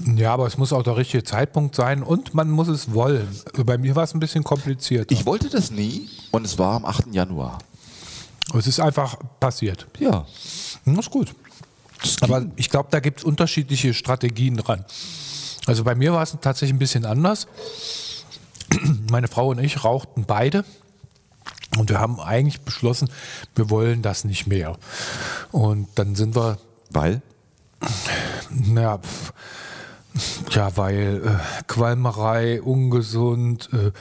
Ja, 0.04 0.34
aber 0.34 0.46
es 0.46 0.58
muss 0.58 0.72
auch 0.72 0.82
der 0.82 0.96
richtige 0.96 1.24
Zeitpunkt 1.24 1.74
sein 1.74 2.02
und 2.02 2.34
man 2.34 2.50
muss 2.50 2.68
es 2.68 2.92
wollen. 2.92 3.28
Bei 3.64 3.78
mir 3.78 3.96
war 3.96 4.04
es 4.04 4.12
ein 4.12 4.20
bisschen 4.20 4.44
kompliziert. 4.44 5.10
Ich 5.10 5.24
wollte 5.24 5.48
das 5.48 5.70
nie 5.70 6.08
und 6.32 6.44
es 6.44 6.58
war 6.58 6.74
am 6.74 6.84
8. 6.84 7.14
Januar. 7.14 7.58
es 8.54 8.66
ist 8.66 8.78
einfach 8.78 9.16
passiert. 9.40 9.86
Ja. 9.98 10.26
Das 10.84 10.98
ist 10.98 11.10
gut. 11.10 11.34
Aber 12.20 12.44
ich 12.56 12.68
glaube, 12.68 12.88
da 12.90 13.00
gibt 13.00 13.20
es 13.20 13.24
unterschiedliche 13.24 13.94
Strategien 13.94 14.58
dran. 14.58 14.84
Also 15.66 15.82
bei 15.82 15.94
mir 15.94 16.12
war 16.12 16.22
es 16.22 16.36
tatsächlich 16.40 16.74
ein 16.74 16.78
bisschen 16.78 17.06
anders. 17.06 17.48
Meine 19.10 19.28
Frau 19.28 19.48
und 19.48 19.58
ich 19.58 19.82
rauchten 19.82 20.24
beide. 20.26 20.64
Und 21.78 21.90
wir 21.90 22.00
haben 22.00 22.20
eigentlich 22.20 22.62
beschlossen, 22.62 23.08
wir 23.54 23.70
wollen 23.70 24.02
das 24.02 24.24
nicht 24.24 24.46
mehr. 24.46 24.76
Und 25.52 25.88
dann 25.94 26.14
sind 26.14 26.36
wir, 26.36 26.58
Weil? 26.90 27.22
naja, 28.50 29.00
ja, 30.50 30.76
weil 30.76 31.22
äh, 31.24 31.62
Qualmerei, 31.66 32.62
ungesund, 32.62 33.68
äh, 33.72 33.92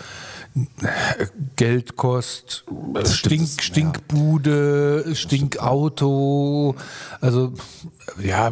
Geld 1.55 1.97
kostet, 1.97 2.63
äh, 2.95 3.05
Stink, 3.05 3.41
ja. 3.41 3.61
Stinkbude, 3.63 5.15
Stinkauto, 5.15 6.75
also 7.19 7.53
ja, 8.21 8.51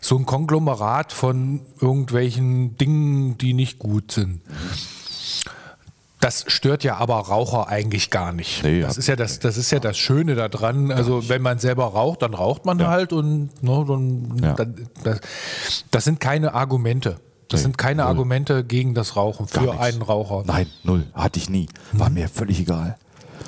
so 0.00 0.16
ein 0.16 0.24
Konglomerat 0.24 1.12
von 1.12 1.60
irgendwelchen 1.80 2.76
Dingen, 2.78 3.36
die 3.36 3.52
nicht 3.52 3.78
gut 3.78 4.12
sind. 4.12 4.40
Das 6.24 6.46
stört 6.48 6.84
ja 6.84 6.96
aber 6.96 7.16
Raucher 7.16 7.68
eigentlich 7.68 8.08
gar 8.08 8.32
nicht. 8.32 8.62
Nee, 8.64 8.80
das, 8.80 8.96
ja. 8.96 8.98
ist 9.00 9.06
ja 9.08 9.16
das, 9.16 9.40
das 9.40 9.58
ist 9.58 9.70
ja 9.70 9.78
das 9.78 9.98
Schöne 9.98 10.34
daran. 10.34 10.90
Also 10.90 11.28
wenn 11.28 11.42
man 11.42 11.58
selber 11.58 11.84
raucht, 11.84 12.22
dann 12.22 12.32
raucht 12.32 12.64
man 12.64 12.86
halt 12.86 13.12
und 13.12 13.50
ne, 13.62 13.84
dann, 13.86 14.40
Ja. 14.42 14.54
dann, 14.54 14.74
das, 15.02 15.20
das 15.90 16.04
sind 16.04 16.20
keine 16.20 16.54
Argumente. 16.54 17.16
Das 17.48 17.60
Nee, 17.60 17.64
sind 17.64 17.76
keine 17.76 18.00
null. 18.00 18.08
Argumente 18.10 18.64
gegen 18.64 18.94
das 18.94 19.16
Rauchen 19.16 19.46
für 19.48 19.78
einen 19.78 20.00
Raucher. 20.00 20.44
Nein, 20.46 20.66
null. 20.82 21.04
Hatte 21.12 21.38
ich 21.38 21.50
nie. 21.50 21.68
War 21.92 22.08
mir 22.08 22.30
völlig 22.30 22.58
egal. 22.58 22.96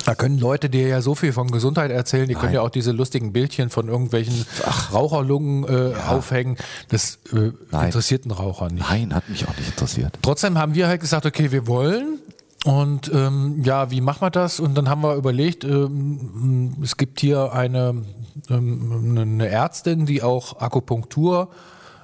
Da 0.05 0.13
können 0.13 0.37
Leute 0.37 0.69
dir 0.69 0.87
ja 0.87 1.01
so 1.01 1.15
viel 1.15 1.33
von 1.33 1.49
Gesundheit 1.49 1.89
erzählen, 1.89 2.27
die 2.27 2.35
können 2.35 2.45
Nein. 2.45 2.53
ja 2.55 2.61
auch 2.61 2.69
diese 2.69 2.91
lustigen 2.91 3.33
Bildchen 3.33 3.71
von 3.71 3.87
irgendwelchen 3.87 4.45
Raucherlungen 4.93 5.63
äh, 5.63 5.95
aufhängen. 6.07 6.57
Das 6.89 7.17
äh, 7.33 7.51
interessiert 7.85 8.23
einen 8.25 8.31
Raucher 8.31 8.69
nicht. 8.69 8.87
Nein, 8.87 9.15
hat 9.15 9.27
mich 9.29 9.47
auch 9.47 9.57
nicht 9.57 9.67
interessiert. 9.67 10.13
Trotzdem 10.21 10.59
haben 10.59 10.75
wir 10.75 10.87
halt 10.87 11.01
gesagt, 11.01 11.25
okay, 11.25 11.51
wir 11.51 11.65
wollen. 11.65 12.19
Und 12.65 13.11
ähm, 13.13 13.61
ja, 13.63 13.91
wie 13.91 14.01
machen 14.01 14.21
wir 14.21 14.29
das? 14.29 14.59
Und 14.59 14.75
dann 14.75 14.89
haben 14.89 15.01
wir 15.01 15.15
überlegt, 15.15 15.63
ähm, 15.63 16.75
es 16.81 16.97
gibt 16.97 17.19
hier 17.19 17.53
eine, 17.53 18.03
ähm, 18.49 19.17
eine 19.17 19.47
Ärztin, 19.47 20.05
die 20.05 20.23
auch 20.23 20.59
Akupunktur 20.59 21.49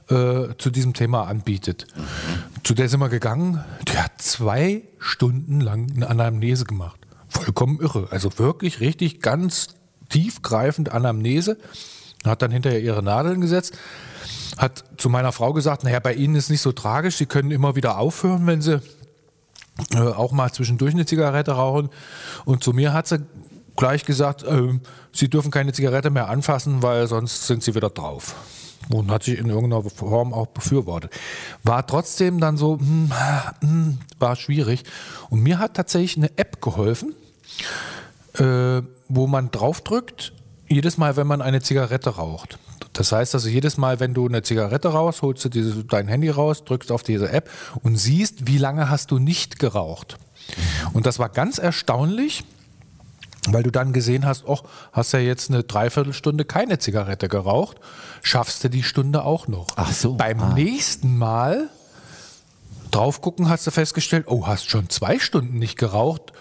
äh, 0.09 0.55
zu 0.57 0.69
diesem 0.69 0.93
Thema 0.93 1.23
anbietet. 1.23 1.87
Zu 2.63 2.73
der 2.75 2.87
sind 2.87 2.99
wir 2.99 3.09
gegangen. 3.09 3.63
Die 3.87 3.97
hat 3.97 4.21
zwei 4.21 4.83
Stunden 4.99 5.59
lang 5.59 5.91
eine 5.95 6.09
Anamnese 6.09 6.65
gemacht. 6.65 6.99
Vollkommen 7.29 7.79
irre. 7.79 8.07
Also 8.11 8.37
wirklich 8.37 8.79
richtig 8.79 9.21
ganz 9.21 9.69
tiefgreifend 10.09 10.91
Anamnese. 10.91 11.57
Hat 12.23 12.41
dann 12.41 12.51
hinterher 12.51 12.81
ihre 12.81 13.01
Nadeln 13.01 13.41
gesetzt. 13.41 13.77
Hat 14.57 14.83
zu 14.97 15.09
meiner 15.09 15.31
Frau 15.31 15.51
gesagt, 15.51 15.83
naja, 15.83 15.99
bei 15.99 16.13
Ihnen 16.13 16.35
ist 16.35 16.49
nicht 16.49 16.61
so 16.61 16.71
tragisch. 16.71 17.17
Sie 17.17 17.25
können 17.25 17.51
immer 17.51 17.75
wieder 17.75 17.97
aufhören, 17.97 18.45
wenn 18.45 18.61
Sie 18.61 18.81
äh, 19.93 19.99
auch 19.99 20.31
mal 20.31 20.51
zwischendurch 20.51 20.93
eine 20.93 21.05
Zigarette 21.05 21.51
rauchen. 21.51 21.89
Und 22.45 22.63
zu 22.63 22.73
mir 22.73 22.93
hat 22.93 23.07
sie 23.07 23.25
gleich 23.75 24.05
gesagt, 24.05 24.45
ähm, 24.47 24.81
sie 25.11 25.29
dürfen 25.29 25.51
keine 25.51 25.73
Zigarette 25.73 26.09
mehr 26.09 26.29
anfassen, 26.29 26.83
weil 26.83 27.07
sonst 27.07 27.47
sind 27.47 27.63
sie 27.63 27.75
wieder 27.75 27.89
drauf. 27.89 28.35
Und 28.89 29.09
hat 29.11 29.23
sich 29.23 29.39
in 29.39 29.47
irgendeiner 29.47 29.89
Form 29.89 30.33
auch 30.33 30.47
befürwortet. 30.47 31.11
War 31.63 31.87
trotzdem 31.87 32.39
dann 32.39 32.57
so, 32.57 32.77
hm, 32.79 33.11
hm, 33.61 33.97
war 34.19 34.35
schwierig. 34.35 34.83
Und 35.29 35.41
mir 35.41 35.57
hat 35.57 35.75
tatsächlich 35.75 36.17
eine 36.17 36.37
App 36.37 36.61
geholfen, 36.61 37.15
äh, 38.33 38.81
wo 39.07 39.27
man 39.27 39.51
draufdrückt, 39.51 40.33
jedes 40.67 40.97
Mal, 40.97 41.15
wenn 41.15 41.27
man 41.27 41.41
eine 41.41 41.61
Zigarette 41.61 42.09
raucht. 42.09 42.57
Das 42.93 43.11
heißt 43.11 43.33
also, 43.33 43.49
jedes 43.49 43.77
Mal, 43.77 43.99
wenn 43.99 44.13
du 44.13 44.27
eine 44.27 44.43
Zigarette 44.43 44.89
raus, 44.89 45.21
holst 45.21 45.43
du 45.45 45.49
diese, 45.49 45.83
dein 45.83 46.07
Handy 46.07 46.29
raus, 46.29 46.63
drückst 46.63 46.91
auf 46.91 47.03
diese 47.03 47.29
App 47.29 47.49
und 47.81 47.97
siehst, 47.97 48.47
wie 48.47 48.57
lange 48.57 48.89
hast 48.89 49.11
du 49.11 49.19
nicht 49.19 49.59
geraucht. 49.59 50.17
Und 50.93 51.05
das 51.05 51.19
war 51.19 51.29
ganz 51.29 51.57
erstaunlich, 51.57 52.43
weil 53.49 53.63
du 53.63 53.71
dann 53.71 53.93
gesehen 53.93 54.25
hast, 54.25 54.45
oh, 54.47 54.59
hast 54.91 55.11
ja 55.13 55.19
jetzt 55.19 55.49
eine 55.49 55.63
Dreiviertelstunde 55.63 56.45
keine 56.45 56.79
Zigarette 56.79 57.27
geraucht, 57.27 57.77
schaffst 58.21 58.63
du 58.63 58.69
die 58.69 58.83
Stunde 58.83 59.25
auch 59.25 59.47
noch. 59.47 59.67
Ach 59.75 59.91
so, 59.91 60.13
Beim 60.13 60.39
ah. 60.39 60.53
nächsten 60.53 61.17
Mal 61.17 61.69
drauf 62.91 63.21
gucken, 63.21 63.49
hast 63.49 63.65
du 63.67 63.71
festgestellt, 63.71 64.25
oh, 64.27 64.47
hast 64.47 64.69
schon 64.69 64.89
zwei 64.89 65.19
Stunden 65.19 65.57
nicht 65.57 65.77
geraucht, 65.77 66.31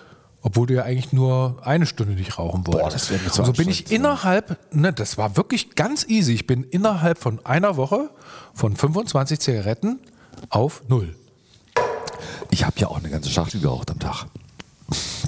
obwohl 0.42 0.66
du 0.66 0.74
ja 0.74 0.82
eigentlich 0.82 1.12
nur 1.12 1.56
eine 1.62 1.86
Stunde 1.86 2.14
nicht 2.14 2.38
rauchen 2.38 2.66
wolltest. 2.66 2.94
das 2.94 3.10
wäre 3.10 3.22
mir 3.22 3.30
zu 3.30 3.42
also 3.42 3.52
bin 3.52 3.68
ich 3.68 3.90
innerhalb, 3.92 4.58
ne, 4.74 4.92
das 4.92 5.16
war 5.16 5.36
wirklich 5.36 5.74
ganz 5.76 6.04
easy. 6.08 6.34
Ich 6.34 6.46
bin 6.46 6.64
innerhalb 6.64 7.18
von 7.18 7.44
einer 7.46 7.76
Woche 7.76 8.10
von 8.52 8.76
25 8.76 9.38
Zigaretten 9.38 10.00
auf 10.50 10.82
null. 10.88 11.14
Ich 12.50 12.64
habe 12.64 12.78
ja 12.78 12.88
auch 12.88 12.98
eine 12.98 13.08
ganze 13.08 13.30
Schachtel 13.30 13.60
geraucht 13.60 13.90
am 13.90 13.98
Tag. 13.98 14.26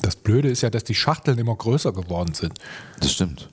Das 0.03 0.17
Blöde 0.17 0.51
ist 0.51 0.61
ja, 0.61 0.71
dass 0.71 0.85
die 0.85 0.95
Schachteln 0.95 1.39
immer 1.39 1.55
größer 1.55 1.93
geworden 1.93 2.35
sind. 2.35 2.59
Das 3.01 3.13
stimmt. 3.13 3.49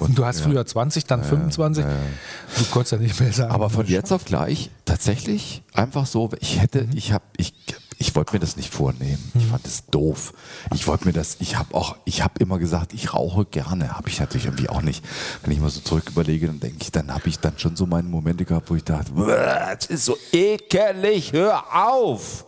Und 0.00 0.18
du 0.18 0.24
hast 0.24 0.40
früher 0.40 0.64
20, 0.64 1.04
dann 1.04 1.22
25. 1.22 1.84
Du 1.84 2.64
konntest 2.70 2.92
ja 2.92 2.98
nicht 2.98 3.20
mehr 3.20 3.32
sagen. 3.32 3.52
Aber 3.52 3.70
von 3.70 3.86
jetzt 3.86 4.12
auf 4.12 4.24
gleich 4.24 4.70
tatsächlich 4.84 5.62
einfach 5.72 6.06
so, 6.06 6.30
ich 6.40 6.60
hätte, 6.60 6.88
ich 6.94 7.12
habe, 7.12 7.24
ich, 7.36 7.54
ich 8.02 8.16
wollte 8.16 8.32
mir 8.34 8.40
das 8.40 8.56
nicht 8.56 8.74
vornehmen. 8.74 9.30
Ich 9.34 9.46
fand 9.46 9.64
das 9.64 9.86
doof. 9.86 10.34
Ich 10.74 10.88
wollte 10.88 11.06
mir 11.06 11.12
das, 11.12 11.36
ich 11.38 11.56
habe 11.56 11.72
auch, 11.74 11.96
ich 12.04 12.20
habe 12.22 12.34
immer 12.40 12.58
gesagt, 12.58 12.92
ich 12.94 13.14
rauche 13.14 13.44
gerne. 13.44 13.96
Habe 13.96 14.08
ich 14.08 14.18
natürlich 14.18 14.46
irgendwie 14.46 14.68
auch 14.68 14.82
nicht. 14.82 15.04
Wenn 15.42 15.52
ich 15.52 15.60
mal 15.60 15.70
so 15.70 15.80
zurück 15.80 16.04
überlege, 16.08 16.48
dann 16.48 16.58
denke 16.58 16.78
ich, 16.80 16.90
dann 16.90 17.14
habe 17.14 17.28
ich 17.28 17.38
dann 17.38 17.56
schon 17.58 17.76
so 17.76 17.86
meine 17.86 18.08
Momente 18.08 18.44
gehabt, 18.44 18.70
wo 18.70 18.74
ich 18.74 18.82
dachte, 18.82 19.12
"Bäh, 19.12 19.76
das 19.76 19.86
ist 19.86 20.04
so 20.04 20.16
ekelig, 20.32 21.32
hör 21.32 21.62
auf. 21.72 22.44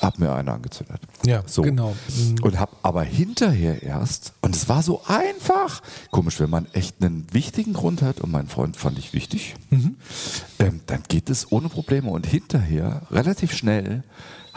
Hab 0.00 0.18
mir 0.18 0.32
eine 0.32 0.52
angezündet. 0.52 1.00
Ja, 1.26 1.42
genau. 1.62 1.94
Und 2.42 2.58
habe 2.58 2.72
aber 2.82 3.02
hinterher 3.02 3.82
erst, 3.82 4.32
und 4.40 4.54
es 4.54 4.68
war 4.68 4.82
so 4.82 5.02
einfach, 5.06 5.82
komisch, 6.12 6.38
wenn 6.40 6.48
man 6.50 6.66
echt 6.72 7.02
einen 7.02 7.26
wichtigen 7.32 7.72
Grund 7.72 8.00
hat, 8.00 8.20
und 8.20 8.30
mein 8.30 8.46
Freund 8.46 8.76
fand 8.76 8.98
ich 8.98 9.12
wichtig, 9.12 9.56
ähm, 10.60 10.80
dann 10.86 11.02
geht 11.08 11.28
es 11.28 11.50
ohne 11.50 11.68
Probleme. 11.68 12.10
Und 12.10 12.26
hinterher, 12.26 13.02
relativ 13.10 13.52
schnell, 13.52 14.04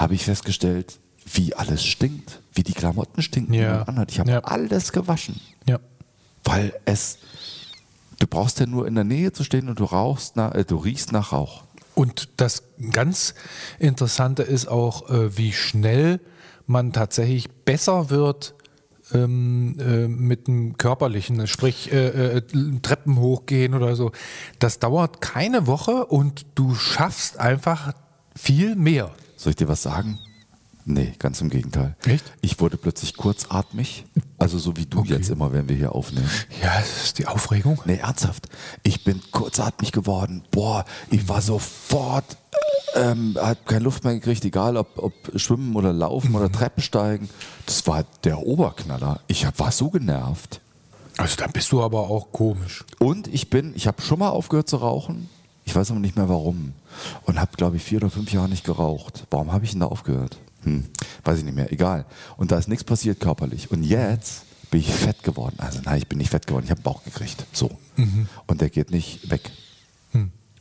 habe 0.01 0.15
ich 0.15 0.25
festgestellt, 0.25 0.99
wie 1.33 1.53
alles 1.55 1.85
stinkt, 1.85 2.41
wie 2.53 2.63
die 2.63 2.73
Klamotten 2.73 3.21
stinken, 3.21 3.53
die 3.53 3.59
Ja. 3.59 3.77
man 3.79 3.83
anhat. 3.89 4.11
Ich 4.11 4.19
habe 4.19 4.31
Ja. 4.31 4.39
alles 4.39 4.91
gewaschen, 4.91 5.39
ja. 5.67 5.79
weil 6.43 6.73
es, 6.85 7.19
du 8.19 8.27
brauchst 8.27 8.59
ja 8.59 8.65
nur 8.65 8.87
in 8.87 8.95
der 8.95 9.03
Nähe 9.03 9.31
zu 9.31 9.43
stehen 9.43 9.69
und 9.69 9.79
du 9.79 9.85
rauchst, 9.85 10.35
nach, 10.35 10.53
äh, 10.55 10.65
du 10.65 10.77
riechst 10.77 11.11
nach 11.11 11.31
Rauch. 11.31 11.63
Und 11.93 12.29
das 12.37 12.63
ganz 12.91 13.35
Interessante 13.77 14.43
ist 14.43 14.67
auch, 14.67 15.09
äh, 15.09 15.37
wie 15.37 15.51
schnell 15.53 16.19
man 16.65 16.93
tatsächlich 16.93 17.49
besser 17.49 18.09
wird 18.09 18.55
ähm, 19.13 19.77
äh, 19.79 20.07
mit 20.07 20.47
dem 20.47 20.77
Körperlichen, 20.77 21.45
sprich 21.47 21.91
äh, 21.91 22.37
äh, 22.37 22.41
Treppen 22.81 23.17
hochgehen 23.19 23.73
oder 23.75 23.95
so. 23.95 24.11
Das 24.59 24.79
dauert 24.79 25.19
keine 25.21 25.67
Woche 25.67 26.05
und 26.05 26.45
du 26.55 26.73
schaffst 26.75 27.37
einfach 27.37 27.93
viel 28.35 28.75
mehr. 28.75 29.11
Soll 29.41 29.49
ich 29.49 29.55
dir 29.55 29.67
was 29.67 29.81
sagen? 29.81 30.19
Nee, 30.85 31.13
ganz 31.17 31.41
im 31.41 31.49
Gegenteil. 31.49 31.95
Echt? 32.05 32.23
Ich 32.41 32.59
wurde 32.59 32.77
plötzlich 32.77 33.17
kurzatmig, 33.17 34.05
also 34.37 34.59
so 34.59 34.77
wie 34.77 34.85
du 34.85 35.03
jetzt 35.03 35.31
immer, 35.31 35.51
wenn 35.51 35.67
wir 35.67 35.75
hier 35.75 35.95
aufnehmen. 35.95 36.29
Ja, 36.61 36.79
das 36.79 37.05
ist 37.05 37.17
die 37.17 37.25
Aufregung. 37.25 37.81
Nee, 37.85 37.95
ernsthaft. 37.95 38.49
Ich 38.83 39.03
bin 39.03 39.19
kurzatmig 39.31 39.93
geworden. 39.93 40.43
Boah, 40.51 40.85
ich 41.09 41.27
war 41.27 41.41
sofort, 41.41 42.37
ähm, 42.93 43.35
hat 43.41 43.65
keine 43.65 43.83
Luft 43.83 44.03
mehr 44.03 44.13
gekriegt, 44.13 44.45
egal 44.45 44.77
ob, 44.77 44.99
ob 44.99 45.13
Schwimmen 45.37 45.75
oder 45.75 45.91
Laufen 45.91 46.35
oder 46.35 46.51
Treppen 46.51 46.83
steigen. 46.83 47.27
Das 47.65 47.87
war 47.87 48.05
der 48.23 48.45
Oberknaller. 48.45 49.21
Ich 49.25 49.47
hab, 49.47 49.57
war 49.57 49.71
so 49.71 49.89
genervt. 49.89 50.61
Also 51.17 51.35
dann 51.37 51.51
bist 51.51 51.71
du 51.71 51.81
aber 51.81 52.11
auch 52.11 52.31
komisch. 52.31 52.85
Und 52.99 53.27
ich 53.27 53.49
bin, 53.49 53.73
ich 53.75 53.87
habe 53.87 54.03
schon 54.03 54.19
mal 54.19 54.29
aufgehört 54.29 54.69
zu 54.69 54.77
rauchen. 54.77 55.29
Ich 55.65 55.75
weiß 55.75 55.91
aber 55.91 55.99
nicht 55.99 56.15
mehr 56.15 56.29
warum. 56.29 56.73
Und 57.23 57.39
habe, 57.39 57.51
glaube 57.55 57.77
ich, 57.77 57.83
vier 57.83 57.97
oder 57.97 58.09
fünf 58.09 58.31
Jahre 58.31 58.49
nicht 58.49 58.65
geraucht. 58.65 59.25
Warum 59.29 59.51
habe 59.51 59.65
ich 59.65 59.71
denn 59.71 59.79
da 59.81 59.87
aufgehört? 59.87 60.37
Hm, 60.63 60.85
weiß 61.23 61.39
ich 61.39 61.43
nicht 61.43 61.55
mehr. 61.55 61.71
Egal. 61.71 62.05
Und 62.37 62.51
da 62.51 62.57
ist 62.57 62.67
nichts 62.67 62.83
passiert 62.83 63.19
körperlich. 63.19 63.71
Und 63.71 63.83
jetzt 63.83 64.43
bin 64.69 64.79
ich 64.79 64.91
fett 64.91 65.23
geworden. 65.23 65.55
Also 65.57 65.79
nein, 65.83 65.99
ich 65.99 66.07
bin 66.07 66.17
nicht 66.17 66.31
fett 66.31 66.47
geworden. 66.47 66.65
Ich 66.65 66.71
habe 66.71 66.79
einen 66.79 66.83
Bauch 66.83 67.03
gekriegt. 67.03 67.45
So. 67.51 67.71
Und 68.47 68.61
der 68.61 68.69
geht 68.69 68.91
nicht 68.91 69.29
weg. 69.29 69.51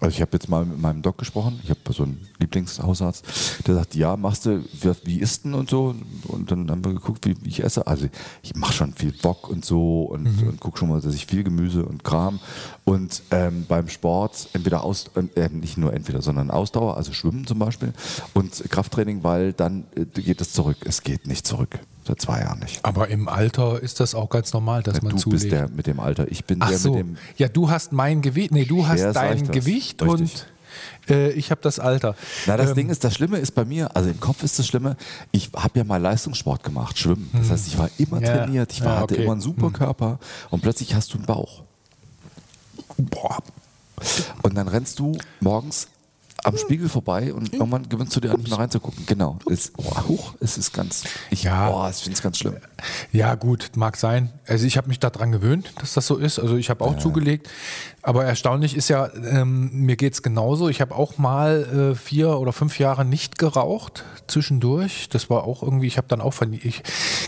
Also 0.00 0.14
ich 0.14 0.22
habe 0.22 0.30
jetzt 0.32 0.48
mal 0.48 0.64
mit 0.64 0.80
meinem 0.80 1.02
Doc 1.02 1.18
gesprochen, 1.18 1.60
ich 1.62 1.68
habe 1.68 1.80
so 1.90 2.04
einen 2.04 2.26
Lieblingshausarzt, 2.38 3.22
der 3.66 3.74
sagt, 3.74 3.94
ja, 3.94 4.16
machst 4.16 4.46
du, 4.46 4.64
wie- 5.04 5.18
isst 5.20 5.44
denn 5.44 5.52
und 5.52 5.68
so? 5.68 5.94
Und 6.28 6.50
dann 6.50 6.70
haben 6.70 6.82
wir 6.84 6.94
geguckt, 6.94 7.26
wie, 7.26 7.36
wie 7.42 7.48
ich 7.50 7.62
esse. 7.62 7.86
Also 7.86 8.08
ich 8.42 8.54
mache 8.56 8.72
schon 8.72 8.94
viel 8.94 9.12
Bock 9.12 9.48
und 9.50 9.64
so 9.64 10.04
und, 10.04 10.26
und 10.48 10.58
gucke 10.60 10.78
schon 10.78 10.88
mal, 10.88 11.00
dass 11.02 11.14
ich 11.14 11.26
viel 11.26 11.44
Gemüse 11.44 11.84
und 11.84 12.02
Kram. 12.02 12.40
Und 12.84 13.22
ähm, 13.30 13.66
beim 13.68 13.88
Sport 13.88 14.48
entweder 14.54 14.84
aus, 14.84 15.10
äh, 15.36 15.48
nicht 15.50 15.76
nur 15.76 15.92
entweder, 15.92 16.22
sondern 16.22 16.50
Ausdauer, 16.50 16.96
also 16.96 17.12
Schwimmen 17.12 17.46
zum 17.46 17.58
Beispiel 17.58 17.92
und 18.32 18.64
Krafttraining, 18.70 19.22
weil 19.22 19.52
dann 19.52 19.84
äh, 19.96 20.04
geht 20.22 20.40
es 20.40 20.52
zurück. 20.52 20.78
Es 20.86 21.02
geht 21.02 21.26
nicht 21.26 21.46
zurück. 21.46 21.78
Seit 22.10 22.20
zwei 22.20 22.40
Jahren 22.40 22.58
nicht. 22.58 22.84
Aber 22.84 23.08
im 23.08 23.28
Alter 23.28 23.80
ist 23.80 24.00
das 24.00 24.14
auch 24.16 24.28
ganz 24.30 24.52
normal, 24.52 24.82
dass 24.82 25.00
man 25.00 25.12
du 25.12 25.18
zulegt. 25.18 25.42
bist 25.42 25.52
der 25.52 25.68
mit 25.68 25.86
dem 25.86 26.00
Alter. 26.00 26.26
Ich 26.30 26.44
bin 26.44 26.58
Ach 26.60 26.68
der 26.68 26.78
so. 26.78 26.90
mit 26.94 26.98
dem 27.06 27.16
Ja, 27.36 27.48
du 27.48 27.70
hast 27.70 27.92
mein 27.92 28.20
Gewicht. 28.20 28.50
Nee, 28.52 28.64
du 28.64 28.86
hast 28.88 29.00
Ja, 29.00 29.12
dein. 29.12 29.46
Gewicht 29.50 30.02
Richtig. 30.02 30.20
und 30.20 30.46
äh, 31.08 31.30
ich 31.30 31.50
habe 31.52 31.60
das 31.62 31.78
Alter. 31.78 32.16
Na, 32.46 32.56
das 32.56 32.70
Ähm, 32.70 32.74
Ding 32.76 32.88
ist, 32.90 33.04
das 33.04 33.14
Schlimme 33.14 33.38
ist 33.38 33.52
bei 33.54 33.64
mir, 33.64 33.94
also 33.96 34.10
im 34.10 34.18
Kopf 34.18 34.42
ist 34.42 34.58
das 34.58 34.66
Schlimme, 34.66 34.96
ich 35.30 35.50
habe 35.56 35.78
ja 35.78 35.84
mal 35.84 35.98
Leistungssport 36.00 36.62
gemacht, 36.64 36.98
Schwimmen. 36.98 37.30
Das 37.32 37.50
heißt, 37.50 37.66
ich 37.68 37.78
war 37.78 37.88
immer 37.98 38.16
Hm. 38.18 38.24
Ja. 38.24 38.36
trainiert, 38.38 38.72
ich 38.72 38.80
war, 38.84 38.94
Ja, 38.94 39.00
hatte 39.02 39.14
okay. 39.14 39.16
Hm. 39.18 39.22
immer 39.22 39.32
einen 39.32 39.40
super 39.40 39.70
Körper 39.70 40.18
und 40.50 40.62
plötzlich 40.62 40.94
hast 40.94 41.12
du 41.12 41.18
einen 41.18 41.26
Bauch. 41.26 41.62
Boah. 42.98 43.38
Und 44.42 44.56
dann 44.56 44.66
rennst 44.68 44.98
du 44.98 45.16
morgens 45.40 45.88
am 46.44 46.56
Spiegel 46.56 46.88
vorbei 46.88 47.32
und 47.34 47.52
irgendwann 47.52 47.88
gewinnst 47.88 48.14
du 48.16 48.20
dir 48.20 48.30
an, 48.32 48.38
nicht 48.40 48.48
mehr 48.50 48.58
reinzugucken. 48.58 49.04
Genau. 49.06 49.38
Es, 49.50 49.72
oh, 49.76 50.08
huch, 50.08 50.34
es 50.40 50.58
ist 50.58 50.72
ganz, 50.72 51.04
ich, 51.30 51.42
Ja. 51.44 51.70
boah, 51.70 51.90
ich 51.90 51.96
finde 51.96 52.16
es 52.16 52.22
ganz 52.22 52.38
schlimm. 52.38 52.56
Ja, 53.12 53.34
gut, 53.34 53.70
mag 53.76 53.96
sein. 53.96 54.32
Also 54.46 54.66
ich 54.66 54.76
habe 54.76 54.88
mich 54.88 54.98
daran 55.00 55.32
gewöhnt, 55.32 55.72
dass 55.80 55.94
das 55.94 56.06
so 56.06 56.16
ist. 56.16 56.38
Also 56.38 56.56
ich 56.56 56.70
habe 56.70 56.84
auch 56.84 56.98
zugelegt. 56.98 57.48
Aber 58.02 58.24
erstaunlich 58.24 58.74
ist 58.76 58.88
ja, 58.88 59.10
ähm, 59.14 59.70
mir 59.72 59.96
geht 59.96 60.14
es 60.14 60.22
genauso. 60.22 60.68
Ich 60.68 60.80
habe 60.80 60.94
auch 60.94 61.18
mal 61.18 61.92
äh, 61.92 61.94
vier 61.94 62.38
oder 62.38 62.52
fünf 62.52 62.78
Jahre 62.78 63.04
nicht 63.04 63.38
geraucht 63.38 64.04
zwischendurch. 64.26 65.08
Das 65.10 65.28
war 65.28 65.44
auch 65.44 65.62
irgendwie, 65.62 65.86
ich 65.86 65.98
habe 65.98 66.08
dann 66.08 66.20
auch 66.20 66.32
von, 66.32 66.52
ich, 66.52 66.82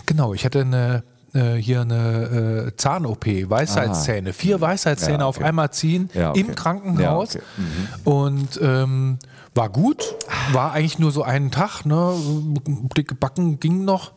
genau, 0.05 0.33
ich 0.33 0.45
hatte 0.45 0.61
eine 0.61 1.03
äh, 1.33 1.55
hier 1.55 1.81
eine 1.81 2.67
äh, 2.67 2.75
Zahn-OP, 2.75 3.25
Weisheitszähne, 3.25 4.33
vier 4.33 4.61
Weisheitszähne 4.61 5.19
Ja, 5.19 5.25
auf 5.25 5.37
okay. 5.37 5.45
einmal 5.45 5.71
ziehen 5.71 6.09
Ja, 6.13 6.31
okay. 6.31 6.39
im 6.39 6.55
Krankenhaus. 6.55 7.33
Ja, 7.33 7.39
okay. 7.39 7.47
Mhm. 7.57 8.11
Und 8.11 8.59
ähm, 8.61 9.19
war 9.55 9.69
gut, 9.69 10.15
war 10.51 10.73
eigentlich 10.73 10.99
nur 10.99 11.11
so 11.11 11.23
einen 11.23 11.51
Tag, 11.51 11.85
ne? 11.85 12.13
dicke 12.97 13.15
Backen 13.15 13.59
ging 13.59 13.85
noch. 13.85 14.13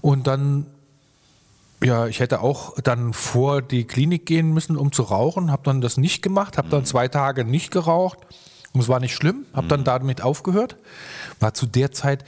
Und 0.00 0.26
dann 0.26 0.66
ja, 1.82 2.06
ich 2.06 2.20
hätte 2.20 2.40
auch 2.40 2.74
dann 2.82 3.12
vor 3.12 3.60
die 3.60 3.84
Klinik 3.84 4.24
gehen 4.26 4.54
müssen, 4.54 4.76
um 4.76 4.90
zu 4.90 5.02
rauchen, 5.02 5.50
habe 5.50 5.62
dann 5.64 5.80
das 5.80 5.98
nicht 5.98 6.22
gemacht, 6.22 6.56
habe 6.56 6.68
dann 6.70 6.84
zwei 6.86 7.08
Tage 7.08 7.44
nicht 7.44 7.70
geraucht 7.70 8.18
und 8.72 8.80
es 8.80 8.88
war 8.88 9.00
nicht 9.00 9.14
schlimm, 9.14 9.44
habe 9.52 9.68
dann 9.68 9.84
damit 9.84 10.22
aufgehört. 10.22 10.76
War 11.40 11.52
zu 11.52 11.66
der 11.66 11.92
Zeit 11.92 12.24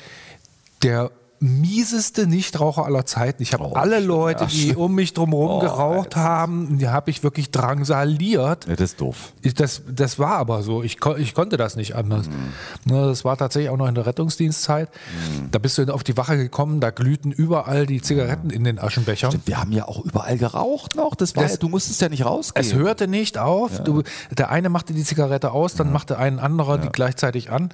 der 0.83 1.11
mieseste 1.41 2.27
Nichtraucher 2.27 2.85
aller 2.85 3.05
Zeiten. 3.07 3.43
Ich 3.43 3.53
habe 3.53 3.77
alle 3.77 4.01
Leute, 4.01 4.47
die 4.47 4.75
um 4.75 4.95
mich 4.95 5.13
drumherum 5.15 5.61
geraucht 5.61 6.17
haben, 6.17 6.79
die 6.79 6.89
habe 6.89 7.11
ich 7.11 7.23
wirklich 7.23 7.51
drangsaliert. 7.51 8.67
Ja, 8.67 8.77
das 8.77 8.91
ist 8.93 9.01
doof. 9.01 9.33
Ich, 9.43 9.55
das, 9.55 9.83
das 9.89 10.19
war 10.19 10.37
aber 10.39 10.63
so. 10.63 10.83
Ich, 10.83 10.99
ich 11.19 11.35
konnte 11.35 11.57
das 11.57 11.77
nicht 11.77 11.95
anders. 11.95 12.29
Ne, 12.85 13.07
das 13.07 13.25
war 13.25 13.37
tatsächlich 13.37 13.71
auch 13.71 13.77
noch 13.77 13.89
in 13.89 13.95
der 13.95 14.07
Rettungsdienstzeit. 14.07 14.89
Da 15.51 15.59
bist 15.59 15.79
du 15.79 15.93
auf 15.93 16.05
die 16.05 16.17
Wache 16.17 16.37
gekommen, 16.37 16.81
da 16.81 16.91
glühten 16.91 17.33
überall 17.33 17.87
die 17.87 18.01
Zigaretten 18.03 18.51
in 18.51 18.65
den 18.65 18.79
Aschenbechern. 18.79 19.35
Wir 19.45 19.59
haben 19.61 19.73
ja 19.73 19.87
auch 19.89 20.05
überall 20.05 20.39
geraucht 20.39 20.97
noch. 20.97 21.15
Das 21.15 21.37
war 21.37 21.43
Das- 21.43 21.53
ja, 21.53 21.59
du 21.59 21.69
musstest 21.69 22.01
ja 22.01 22.09
nicht 22.09 22.25
rausgehen. 22.25 22.65
Es 22.67 22.75
hörte 22.75 23.09
nicht 23.09 23.39
auf. 23.39 23.81
Du, 23.81 24.03
der 24.37 24.51
eine 24.51 24.69
machte 24.69 24.93
die 24.95 25.05
Zigarette 25.05 25.53
aus, 25.53 25.75
dann 25.75 25.93
machte 25.93 26.19
ein 26.19 26.39
anderer 26.39 26.79
die 26.79 26.89
gleichzeitig 26.89 27.51
an. 27.51 27.71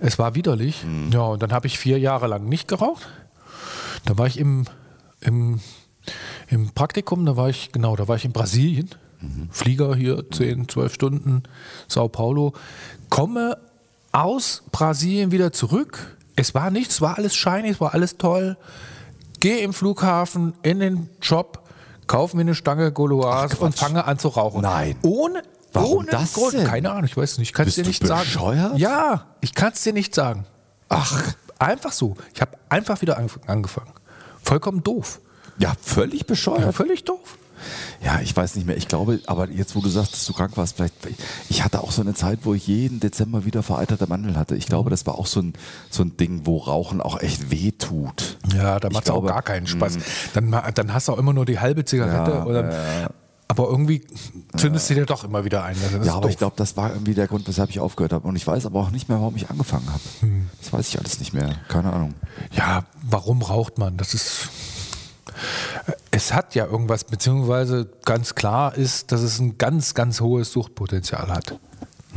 Es 0.00 0.18
war 0.18 0.34
widerlich. 0.34 0.84
Ja, 1.12 1.20
und 1.22 1.42
dann 1.42 1.52
habe 1.52 1.66
ich 1.66 1.78
vier 1.78 1.98
Jahre 1.98 2.26
lang 2.26 2.44
nicht 2.48 2.68
geraucht. 2.68 2.97
Da 4.04 4.16
war 4.18 4.26
ich 4.26 4.38
im, 4.38 4.64
im, 5.20 5.60
im 6.48 6.70
Praktikum, 6.70 7.24
da 7.26 7.36
war 7.36 7.48
ich, 7.48 7.72
genau, 7.72 7.96
da 7.96 8.08
war 8.08 8.16
ich 8.16 8.24
in 8.24 8.32
Brasilien. 8.32 8.90
Flieger 9.50 9.96
hier, 9.96 10.30
10, 10.30 10.68
12 10.68 10.94
Stunden, 10.94 11.42
Sao 11.88 12.08
Paulo. 12.08 12.52
Komme 13.10 13.58
aus 14.12 14.62
Brasilien 14.70 15.32
wieder 15.32 15.52
zurück. 15.52 16.16
Es 16.36 16.54
war 16.54 16.70
nichts, 16.70 16.94
es 16.94 17.00
war 17.00 17.18
alles 17.18 17.34
shiny, 17.34 17.68
es 17.68 17.80
war 17.80 17.94
alles 17.94 18.16
toll. 18.16 18.56
Gehe 19.40 19.58
im 19.58 19.72
Flughafen 19.72 20.54
in 20.62 20.78
den 20.78 21.10
Job, 21.20 21.68
kaufe 22.06 22.36
mir 22.36 22.42
eine 22.42 22.54
Stange 22.54 22.92
Goloas 22.92 23.54
und 23.54 23.74
fange 23.74 24.04
an 24.04 24.20
zu 24.20 24.28
rauchen. 24.28 24.62
Nein. 24.62 24.96
Ohne, 25.02 25.42
Warum 25.72 25.98
ohne 25.98 26.06
das 26.12 26.34
Grund. 26.34 26.54
denn? 26.54 26.64
Keine 26.66 26.90
Ahnung, 26.92 27.04
ich 27.04 27.16
weiß 27.16 27.32
es 27.32 27.38
nicht. 27.38 27.48
Ich 27.48 27.52
kann 27.54 27.66
es 27.66 27.74
dir 27.74 27.84
nicht 27.84 28.06
sagen. 28.06 28.20
bescheuert? 28.22 28.78
Ja, 28.78 29.26
ich 29.40 29.52
kann 29.54 29.72
es 29.72 29.82
dir 29.82 29.92
nicht 29.92 30.14
sagen. 30.14 30.46
Ach, 30.88 31.34
Einfach 31.58 31.92
so. 31.92 32.16
Ich 32.34 32.40
habe 32.40 32.52
einfach 32.68 33.00
wieder 33.02 33.18
angef- 33.18 33.40
angefangen. 33.46 33.92
Vollkommen 34.42 34.82
doof. 34.82 35.20
ja, 35.58 35.72
völlig 35.82 36.20
Ja, 36.20 36.26
bescheuert. 36.26 36.74
völlig 36.74 37.04
doof. 37.04 37.38
Ja, 38.00 38.20
ich 38.20 38.36
weiß 38.36 38.54
nicht 38.54 38.66
mehr. 38.68 38.76
Ich 38.76 38.86
glaube, 38.86 39.18
aber 39.26 39.48
jetzt, 39.50 39.74
wo 39.74 39.80
du 39.80 39.88
sagst, 39.88 40.12
dass 40.12 40.24
du 40.24 40.32
krank 40.32 40.56
warst, 40.56 40.76
vielleicht, 40.76 40.94
ich 41.48 41.64
hatte 41.64 41.80
auch 41.82 41.90
so 41.90 42.02
eine 42.02 42.14
Zeit, 42.14 42.40
wo 42.44 42.54
ich 42.54 42.68
jeden 42.68 43.00
Dezember 43.00 43.44
wieder 43.44 43.64
vereiterte 43.64 44.06
Mandeln 44.06 44.36
hatte. 44.36 44.54
Ich 44.54 44.66
glaube, 44.66 44.90
das 44.90 45.04
war 45.06 45.18
auch 45.18 45.26
so 45.26 45.40
ein, 45.40 45.54
so 45.90 46.04
ein 46.04 46.16
Ding, 46.16 46.42
wo 46.44 46.58
Rauchen 46.58 47.00
auch 47.00 47.20
echt 47.20 47.50
weh 47.50 47.72
tut. 47.72 48.38
Ja, 48.54 48.78
da 48.78 48.90
macht 48.90 49.06
es 49.06 49.10
auch 49.10 49.26
gar 49.26 49.42
keinen 49.42 49.66
Spaß. 49.66 49.98
Dann, 50.34 50.48
ma- 50.50 50.70
dann 50.70 50.94
hast 50.94 51.08
du 51.08 51.12
auch 51.12 51.18
immer 51.18 51.32
nur 51.32 51.44
die 51.46 51.58
halbe 51.58 51.84
Zigarette. 51.84 52.30
Ja, 52.30 52.44
oder, 52.44 53.10
Aber 53.50 53.70
irgendwie 53.70 54.02
zündest 54.56 54.90
du 54.90 54.94
dir 54.94 55.06
doch 55.06 55.24
immer 55.24 55.42
wieder 55.44 55.64
ein. 55.64 55.76
Ja, 56.04 56.12
aber 56.12 56.22
doof. 56.22 56.30
ich 56.30 56.36
glaube, 56.36 56.54
das 56.56 56.76
war 56.76 56.92
irgendwie 56.92 57.14
der 57.14 57.26
Grund, 57.26 57.48
weshalb 57.48 57.70
ich 57.70 57.80
aufgehört 57.80 58.12
habe. 58.12 58.28
Und 58.28 58.36
ich 58.36 58.46
weiß 58.46 58.66
aber 58.66 58.78
auch 58.80 58.90
nicht 58.90 59.08
mehr, 59.08 59.18
warum 59.20 59.36
ich 59.36 59.48
angefangen 59.48 59.86
habe. 59.88 60.02
Hm. 60.20 60.50
Das 60.60 60.72
weiß 60.72 60.88
ich 60.88 60.98
alles 60.98 61.18
nicht 61.18 61.32
mehr. 61.32 61.56
Keine 61.68 61.92
Ahnung. 61.92 62.14
Ja, 62.52 62.84
warum 63.02 63.40
raucht 63.40 63.78
man? 63.78 63.96
Das 63.96 64.12
ist. 64.12 64.50
Es 66.10 66.34
hat 66.34 66.54
ja 66.56 66.66
irgendwas, 66.66 67.04
beziehungsweise 67.04 67.88
ganz 68.04 68.34
klar 68.34 68.74
ist, 68.74 69.12
dass 69.12 69.22
es 69.22 69.38
ein 69.38 69.56
ganz, 69.56 69.94
ganz 69.94 70.20
hohes 70.20 70.52
Suchtpotenzial 70.52 71.28
hat. 71.28 71.58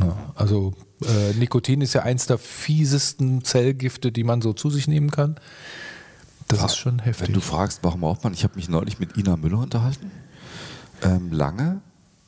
Ja, 0.00 0.16
also 0.34 0.74
äh, 1.02 1.32
Nikotin 1.34 1.80
ist 1.80 1.92
ja 1.94 2.02
eins 2.02 2.26
der 2.26 2.38
fiesesten 2.38 3.44
Zellgifte, 3.44 4.12
die 4.12 4.24
man 4.24 4.42
so 4.42 4.52
zu 4.52 4.70
sich 4.70 4.88
nehmen 4.88 5.10
kann. 5.10 5.36
Das 6.48 6.64
ist 6.64 6.76
schon 6.76 6.98
heftig. 6.98 7.28
Wenn 7.28 7.34
du 7.34 7.40
fragst, 7.40 7.78
warum 7.82 8.04
raucht 8.04 8.24
man, 8.24 8.34
ich 8.34 8.44
habe 8.44 8.56
mich 8.56 8.68
neulich 8.68 8.98
mit 8.98 9.16
Ina 9.16 9.36
Müller 9.36 9.58
unterhalten. 9.58 10.10
Ähm, 11.02 11.32
lange. 11.32 11.80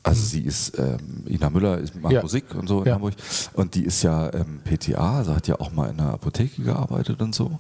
Also 0.03 0.23
sie 0.23 0.43
ist, 0.43 0.79
ähm, 0.79 1.25
Ina 1.27 1.49
Müller 1.49 1.79
ist, 1.79 1.95
macht 1.95 2.13
Ja. 2.13 2.21
Musik 2.23 2.55
und 2.55 2.67
so 2.69 2.81
in 2.81 2.87
Ja. 2.89 2.95
Hamburg. 2.95 3.15
Und 3.55 3.75
die 3.75 3.85
ist 3.85 4.03
ja 4.03 4.33
ähm, 4.35 4.61
PTA, 4.63 5.19
also 5.19 5.35
hat 5.35 5.49
ja 5.49 5.59
auch 5.59 5.73
mal 5.73 5.89
in 5.91 5.99
einer 5.99 6.13
Apotheke 6.13 6.63
gearbeitet 6.63 7.23
und 7.23 7.35
so. 7.35 7.59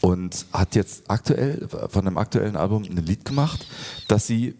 Und 0.00 0.46
hat 0.52 0.74
jetzt 0.74 1.04
aktuell, 1.08 1.68
von 1.68 2.06
einem 2.06 2.18
aktuellen 2.18 2.56
Album 2.56 2.82
ein 2.82 2.96
Lied 3.06 3.24
gemacht, 3.24 3.66
dass 4.08 4.26
sie 4.26 4.54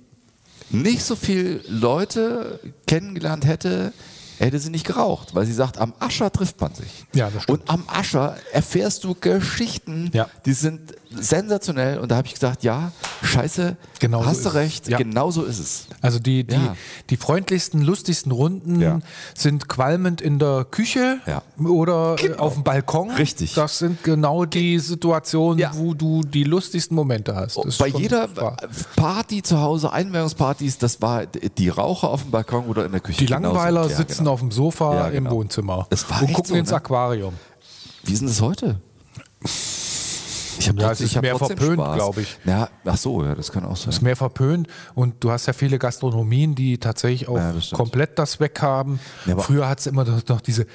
nicht 0.71 1.03
so 1.03 1.17
viel 1.17 1.61
Leute 1.69 2.61
kennengelernt 2.87 3.47
hätte, 3.47 3.93
hätte 4.39 4.59
sie 4.61 4.71
nicht 4.71 4.87
geraucht. 4.87 5.35
Weil 5.35 5.47
sie 5.47 5.53
sagt, 5.53 5.79
am 5.79 5.95
Ascher 5.99 6.31
trifft 6.31 6.61
man 6.61 6.73
sich. 6.75 7.07
Ja, 7.15 7.31
das 7.31 7.45
stimmt. 7.45 7.63
Und 7.63 7.71
am 7.71 7.85
Ascher 7.89 8.37
erfährst 8.53 9.03
du 9.03 9.15
Geschichten, 9.15 10.11
Ja. 10.13 10.29
die 10.45 10.53
sind 10.53 10.95
sensationell. 11.11 11.99
Und 11.99 12.11
da 12.11 12.17
habe 12.17 12.27
ich 12.27 12.35
gesagt, 12.35 12.63
ja, 12.63 12.93
Scheiße, 13.23 13.77
Genau 13.99 14.23
so 14.23 14.27
hast 14.27 14.37
ist 14.39 14.47
du 14.47 14.55
recht, 14.55 14.89
Ja. 14.89 14.99
genau 14.99 15.31
so 15.31 15.43
ist 15.45 15.59
es. 15.59 15.87
Also 16.01 16.19
die, 16.19 16.45
die, 16.45 16.55
Ja. 16.55 16.77
die 17.11 17.17
freundlichsten, 17.17 17.83
lustigsten 17.83 18.31
Runden 18.33 18.81
Ja. 18.81 19.01
sind 19.35 19.69
qualmend 19.69 20.21
in 20.21 20.39
der 20.39 20.65
Küche 20.71 21.19
oder 21.65 22.17
äh, 22.23 22.35
auf 22.35 22.55
dem 22.55 22.65
Balkon. 22.65 23.11
Richtig. 23.11 23.55
Das 23.55 23.79
sind 23.79 24.05
genau 24.05 24.45
die 24.45 24.79
Situationen, 24.79 25.65
wo 25.73 25.95
du 25.95 26.23
die 26.23 26.45
lustigsten 26.45 26.95
Momente 26.95 27.35
hast. 27.35 27.57
Ist 27.65 27.79
Bei 27.79 27.89
jeder 27.89 28.35
wahr. 28.37 28.57
Party 28.97 29.43
zu 29.43 29.61
Hause, 29.61 29.93
Einweihungspartys, 29.93 30.79
das 30.79 31.03
war 31.03 31.27
die 31.27 31.69
Raucher 31.69 32.11
auf 32.11 32.23
dem 32.23 32.31
Balkon 32.31 32.67
oder 32.67 32.85
in 32.87 32.93
der 32.93 33.01
Küche. 33.01 33.19
Die. 33.19 33.27
Langweiler 33.27 33.89
sitzen 33.89 34.19
genau. 34.19 34.33
auf 34.33 34.41
dem 34.41 34.51
Sofa 34.51 35.09
im 35.09 35.25
genau. 35.25 35.37
Wohnzimmer 35.37 35.87
und 35.91 36.33
gucken 36.33 36.45
so, 36.45 36.55
ins 36.55 36.71
ne? 36.71 36.77
Aquarium. 36.77 37.35
Wie 38.05 38.13
ist 38.13 38.21
denn 38.21 38.29
das 38.29 38.41
heute? 38.41 38.81
Ich 40.59 40.69
hab 40.69 40.77
Ja, 40.81 40.89
trotzdem- 40.89 41.07
es 41.07 41.15
ist 41.15 41.23
mehr 41.23 41.37
verpönt, 41.39 41.75
Spaß. 41.81 41.95
glaub 41.97 42.19
ich. 42.19 42.37
Ja, 42.45 42.69
ach 42.85 42.97
so, 42.97 43.25
ja, 43.25 43.35
das 43.35 43.53
kann 43.53 43.65
auch 43.65 43.77
sein. 43.77 43.91
ist 43.91 44.03
mehr 44.03 44.17
verpönt 44.17 44.67
und 44.95 45.15
du 45.23 45.31
hast 45.31 45.47
ja 45.47 45.53
viele 45.53 45.79
Gastronomien, 45.79 46.55
die 46.55 46.79
tatsächlich 46.79 47.29
auch 47.29 47.37
Ja, 47.37 47.53
das 47.53 47.71
komplett 47.71 48.19
das 48.19 48.41
weghaben. 48.41 48.99
Ja, 49.27 49.37
Früher 49.39 49.69
hat 49.69 49.79
es 49.81 49.87
immer 49.87 50.05
noch 50.05 50.41
diese, 50.41 50.67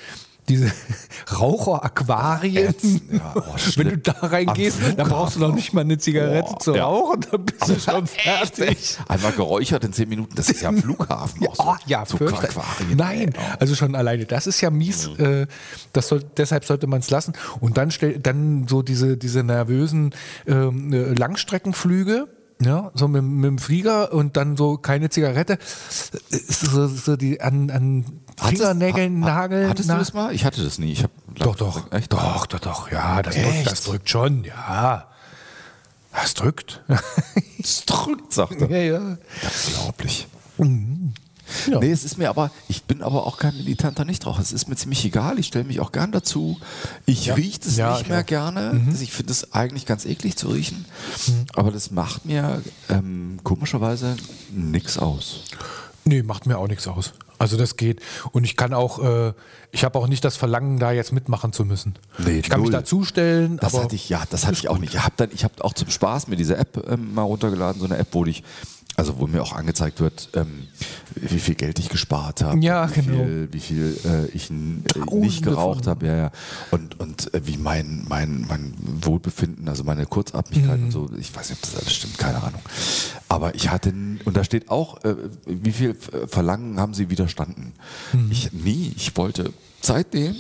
diese 0.50 0.72
Raucheraquarien. 1.40 2.74
Ja, 3.12 3.34
oh, 3.36 3.42
Wenn 3.76 3.90
du 3.90 3.98
da 3.98 4.14
reingehst, 4.14 4.78
dann 4.98 5.08
brauchst 5.10 5.36
du 5.36 5.40
noch 5.40 5.54
nicht 5.54 5.74
mal 5.74 5.82
eine 5.82 5.98
Zigarette 5.98 6.50
Boah, 6.52 6.60
zu 6.60 6.76
ja. 6.76 6.86
rauchen, 6.86 7.22
dann 7.32 7.46
bist 7.46 7.70
du 7.70 7.80
schon 7.80 8.08
fertig. 8.08 8.98
Einmal 9.08 9.32
geräuchert 9.32 9.84
in 9.86 9.94
zehn 9.94 10.10
Minuten, 10.10 10.36
das 10.36 10.50
ist 10.50 10.62
ja 10.62 10.72
Flughafen. 10.72 11.48
auch 11.48 11.56
so. 11.56 11.64
Oh, 11.64 11.76
ja, 11.86 12.06
so. 12.06 12.18
Aquarien. 12.18 12.98
Nein, 12.98 13.34
also 13.60 13.76
schon 13.76 13.96
alleine, 13.96 14.26
das 14.26 14.48
ist 14.48 14.62
ja 14.62 14.70
mies. 14.70 15.10
Mhm. 15.18 15.26
Äh, 15.26 15.48
das 15.94 16.08
soll, 16.08 16.24
deshalb 16.38 16.66
sollte 16.66 16.88
man 16.88 17.00
es 17.00 17.10
lassen. 17.10 17.34
Und 17.60 17.78
dann, 17.78 17.92
stell, 17.92 18.20
dann 18.20 18.68
so 18.68 18.82
diese, 18.82 19.18
diese 19.18 19.44
nervösen 19.44 20.14
ähm, 20.48 20.92
äh, 20.94 21.14
Langstreckenflüge. 21.14 22.28
Ja, 22.62 22.92
so 22.94 23.08
mit, 23.10 23.24
mit 23.24 23.46
dem 23.46 23.58
Flieger 23.58 24.14
und 24.14 24.38
dann 24.38 24.56
so 24.56 24.78
keine 24.78 25.10
Zigarette. 25.10 25.54
Äh, 25.54 26.38
So, 26.38 26.88
so 26.88 27.16
die 27.18 27.42
an, 27.42 27.70
an 27.72 28.06
Ha- 28.42 28.74
Nagel. 28.74 29.70
Hattest 29.70 29.90
du 29.90 29.94
das 29.96 30.14
mal? 30.14 30.34
Ich 30.34 30.46
hatte 30.46 30.64
das 30.64 30.80
nie. 30.80 30.92
Ich 30.92 31.04
hab, 31.04 31.12
Doch, 31.36 31.56
doch. 31.56 31.92
Echt? 31.92 32.12
Doch, 32.14 32.46
doch, 32.48 32.60
doch. 32.60 32.92
Ja, 32.92 33.22
das 33.22 33.36
drückt, 33.36 33.66
das 33.72 33.84
drückt 33.84 34.10
schon. 34.10 34.44
Ja. 34.44 35.08
Das 36.14 36.34
drückt. 36.34 36.82
Es 37.64 37.86
drückt, 37.86 38.34
sagt 38.34 38.60
er. 38.62 38.70
ja, 38.70 39.00
ja. 39.00 39.18
Unglaublich. 39.68 40.28
Ja. 41.70 41.80
Nee, 41.80 41.92
es 41.92 42.04
ist 42.04 42.18
mir 42.18 42.30
aber, 42.30 42.52
ich 42.68 42.84
bin 42.84 43.02
aber 43.02 43.26
auch 43.26 43.38
kein 43.38 43.56
militanter 43.56 44.04
Nichtraucher. 44.06 44.42
Es 44.42 44.52
ist 44.52 44.68
mir 44.68 44.76
ziemlich 44.76 45.06
egal. 45.06 45.40
Ich 45.40 45.48
stelle 45.48 45.64
mich 45.66 45.80
auch 45.80 45.92
gern 45.94 46.12
dazu. 46.12 46.60
Ich 47.06 47.28
Ja. 47.28 47.36
rieche 47.36 47.60
es 47.66 47.78
Ja, 47.78 47.92
nicht 47.94 48.02
ich 48.04 48.08
mehr 48.10 48.18
auch. 48.20 48.24
Mhm. 48.24 48.26
gerne. 48.28 48.84
Also 48.88 49.02
ich 49.04 49.12
finde 49.14 49.32
es 49.32 49.54
eigentlich 49.54 49.86
ganz 49.86 50.06
eklig 50.06 50.36
zu 50.36 50.50
riechen. 50.50 50.86
Aber 51.56 51.72
das 51.72 51.92
macht 51.92 52.26
mir 52.26 52.62
ähm, 52.90 53.40
komischerweise 53.44 54.18
nichts 54.52 54.98
aus. 54.98 55.42
Nee, 56.04 56.22
macht 56.24 56.46
mir 56.46 56.58
auch 56.58 56.68
nichts 56.68 56.88
aus. 56.88 57.14
Also 57.40 57.58
das 57.58 57.78
geht. 57.78 58.02
Und 58.32 58.44
ich 58.44 58.56
kann 58.56 58.74
auch, 58.74 59.04
äh, 59.04 59.34
ich 59.72 59.84
habe 59.84 59.98
auch 60.00 60.08
nicht 60.08 60.24
das 60.24 60.38
Verlangen, 60.38 60.80
da 60.80 60.92
jetzt 60.92 61.12
mitmachen 61.12 61.54
zu 61.54 61.66
müssen. 61.66 61.96
Nee, 62.20 62.40
ich 62.40 62.50
kann 62.50 62.62
mich 62.62 62.70
null. 62.70 62.80
dazustellen. 62.80 63.58
Das 63.58 63.74
hatte 63.74 63.96
ich, 63.96 64.10
ja, 64.10 64.24
das 64.30 64.46
hatte 64.46 64.58
ich 64.58 64.70
auch 64.70 64.78
nicht. 64.78 64.94
Ich 64.94 65.04
habe 65.04 65.14
dann, 65.18 65.30
ich 65.34 65.44
habe 65.44 65.64
auch 65.64 65.74
zum 65.74 65.90
Spaß 65.90 66.28
mir 66.28 66.36
diese 66.36 66.58
App 66.58 66.84
ähm, 66.88 67.14
mal 67.14 67.24
runtergeladen, 67.24 67.80
so 67.80 67.86
eine 67.86 67.98
App, 67.98 68.08
wo 68.12 68.26
ich, 68.26 68.44
also 68.96 69.20
wo 69.20 69.28
mir 69.28 69.42
auch 69.42 69.54
angezeigt 69.54 70.00
wird, 70.00 70.30
ähm, 70.36 70.68
wie 71.16 71.40
viel 71.40 71.56
Geld 71.56 71.80
ich 71.80 71.90
gespart 71.90 72.42
habe, 72.44 72.60
Ja, 72.60 72.90
wie 72.96 73.02
genau. 73.02 73.24
viel, 73.24 73.50
wie 73.52 73.60
viel 73.60 73.98
äh, 74.06 74.26
ich 74.36 74.50
äh, 74.52 74.54
nicht 75.16 75.44
geraucht 75.44 75.88
habe, 75.88 76.06
ja, 76.08 76.16
ja. 76.16 76.32
Und, 76.72 77.00
und 77.00 77.34
äh, 77.34 77.42
wie 77.46 77.58
mein, 77.58 78.06
mein, 78.08 78.46
mein 78.48 78.74
Wohlbefinden, 79.02 79.68
also 79.68 79.84
meine 79.84 80.06
Kurzatmigkeit 80.06 80.78
Mhm. 80.80 80.86
und 80.86 80.92
so, 80.92 81.10
ich 81.20 81.36
weiß 81.36 81.50
nicht, 81.50 81.64
ob 81.64 81.72
das 81.72 81.82
alles 81.82 81.94
stimmt, 81.94 82.18
keine 82.18 82.44
Ahnung. 82.44 82.62
Aber 83.30 83.56
ich 83.56 83.70
hatte, 83.70 83.94
und 84.26 84.38
da 84.38 84.44
steht 84.44 84.70
auch, 84.70 85.04
äh, 85.04 85.16
wie 85.46 85.72
viel 85.72 85.92
äh, 85.92 86.28
Verlangen 86.28 86.80
haben 86.80 86.94
sie 86.94 87.10
widerstanden? 87.10 87.74
Mhm. 88.14 88.32
Ich 88.32 88.54
nie, 88.54 88.94
ich 88.96 89.16
wollte, 89.18 89.52
seitdem 89.82 90.36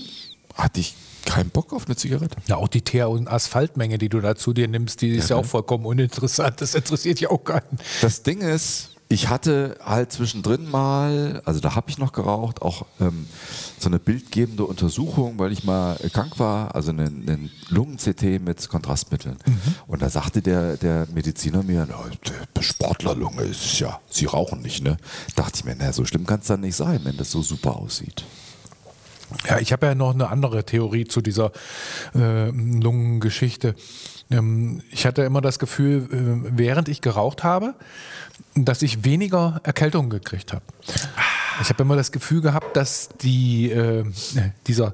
hatte 0.55 0.79
ich 0.79 0.93
keinen 1.25 1.49
Bock 1.49 1.73
auf 1.73 1.86
eine 1.86 1.95
Zigarette. 1.95 2.38
Ja, 2.47 2.57
auch 2.57 2.67
die 2.67 2.81
Teer- 2.81 3.09
und 3.09 3.27
Asphaltmenge, 3.27 3.97
die 3.97 4.09
du 4.09 4.19
da 4.19 4.36
zu 4.36 4.53
dir 4.53 4.67
nimmst, 4.67 5.01
die 5.01 5.09
ist 5.09 5.29
ja, 5.29 5.36
auch 5.36 5.45
vollkommen 5.45 5.86
uninteressant. 5.86 6.62
Das 6.62 6.75
interessiert 6.75 7.19
ja 7.19 7.29
auch 7.29 7.43
keinen. 7.43 7.79
Das 8.01 8.23
Ding 8.23 8.41
ist, 8.41 8.93
ich 9.13 9.29
hatte 9.29 9.77
halt 9.86 10.12
zwischendrin 10.12 10.69
mal, 10.69 11.41
also 11.45 11.59
da 11.59 11.75
habe 11.75 11.89
ich 11.89 11.97
noch 11.99 12.13
geraucht, 12.13 12.62
auch 12.62 12.86
ähm, 12.99 13.27
so 13.77 13.88
eine 13.88 13.99
bildgebende 13.99 14.65
Untersuchung, 14.65 15.38
weil 15.38 15.51
ich 15.51 15.63
mal 15.63 15.97
krank 16.12 16.39
war, 16.39 16.73
also 16.73 16.89
einen, 16.89 17.29
einen 17.29 17.51
Lungen-CT 17.69 18.41
mit 18.41 18.67
Kontrastmitteln. 18.69 19.38
Und 19.88 20.01
da 20.01 20.09
sagte 20.09 20.41
der, 20.41 20.77
der 20.77 21.07
Mediziner 21.13 21.62
mir, 21.62 21.88
Sportlerlunge 22.59 23.43
ist 23.43 23.65
es 23.65 23.79
ja, 23.79 23.99
sie 24.09 24.25
rauchen 24.25 24.62
nicht, 24.62 24.83
ne? 24.83 24.97
Dachte 25.36 25.59
ich 25.59 25.65
mir, 25.65 25.75
na, 25.77 25.93
so 25.93 26.05
schlimm 26.05 26.25
kann 26.25 26.39
es 26.39 26.47
dann 26.47 26.62
nicht 26.62 26.75
sein, 26.75 27.01
wenn 27.03 27.17
das 27.17 27.29
so 27.29 27.41
super 27.41 27.75
aussieht. 27.75 28.23
Ja, 29.47 29.59
ich 29.59 29.71
habe 29.73 29.85
ja 29.87 29.95
noch 29.95 30.13
eine 30.13 30.29
andere 30.29 30.63
Theorie 30.63 31.05
zu 31.05 31.21
dieser 31.21 31.51
äh, 32.15 32.49
Lungengeschichte. 32.49 33.75
Ähm, 34.31 34.81
ich 34.91 35.05
hatte 35.05 35.23
immer 35.23 35.41
das 35.41 35.59
Gefühl, 35.59 36.07
äh, 36.11 36.57
während 36.57 36.89
ich 36.89 37.01
geraucht 37.01 37.43
habe, 37.43 37.75
dass 38.55 38.81
ich 38.81 39.05
weniger 39.05 39.61
Erkältung 39.63 40.09
gekriegt 40.09 40.53
habe. 40.53 40.63
Ich 41.61 41.69
habe 41.69 41.83
immer 41.83 41.95
das 41.95 42.11
Gefühl 42.11 42.41
gehabt, 42.41 42.75
dass 42.75 43.09
die, 43.21 43.71
äh, 43.71 44.03
dieser 44.67 44.93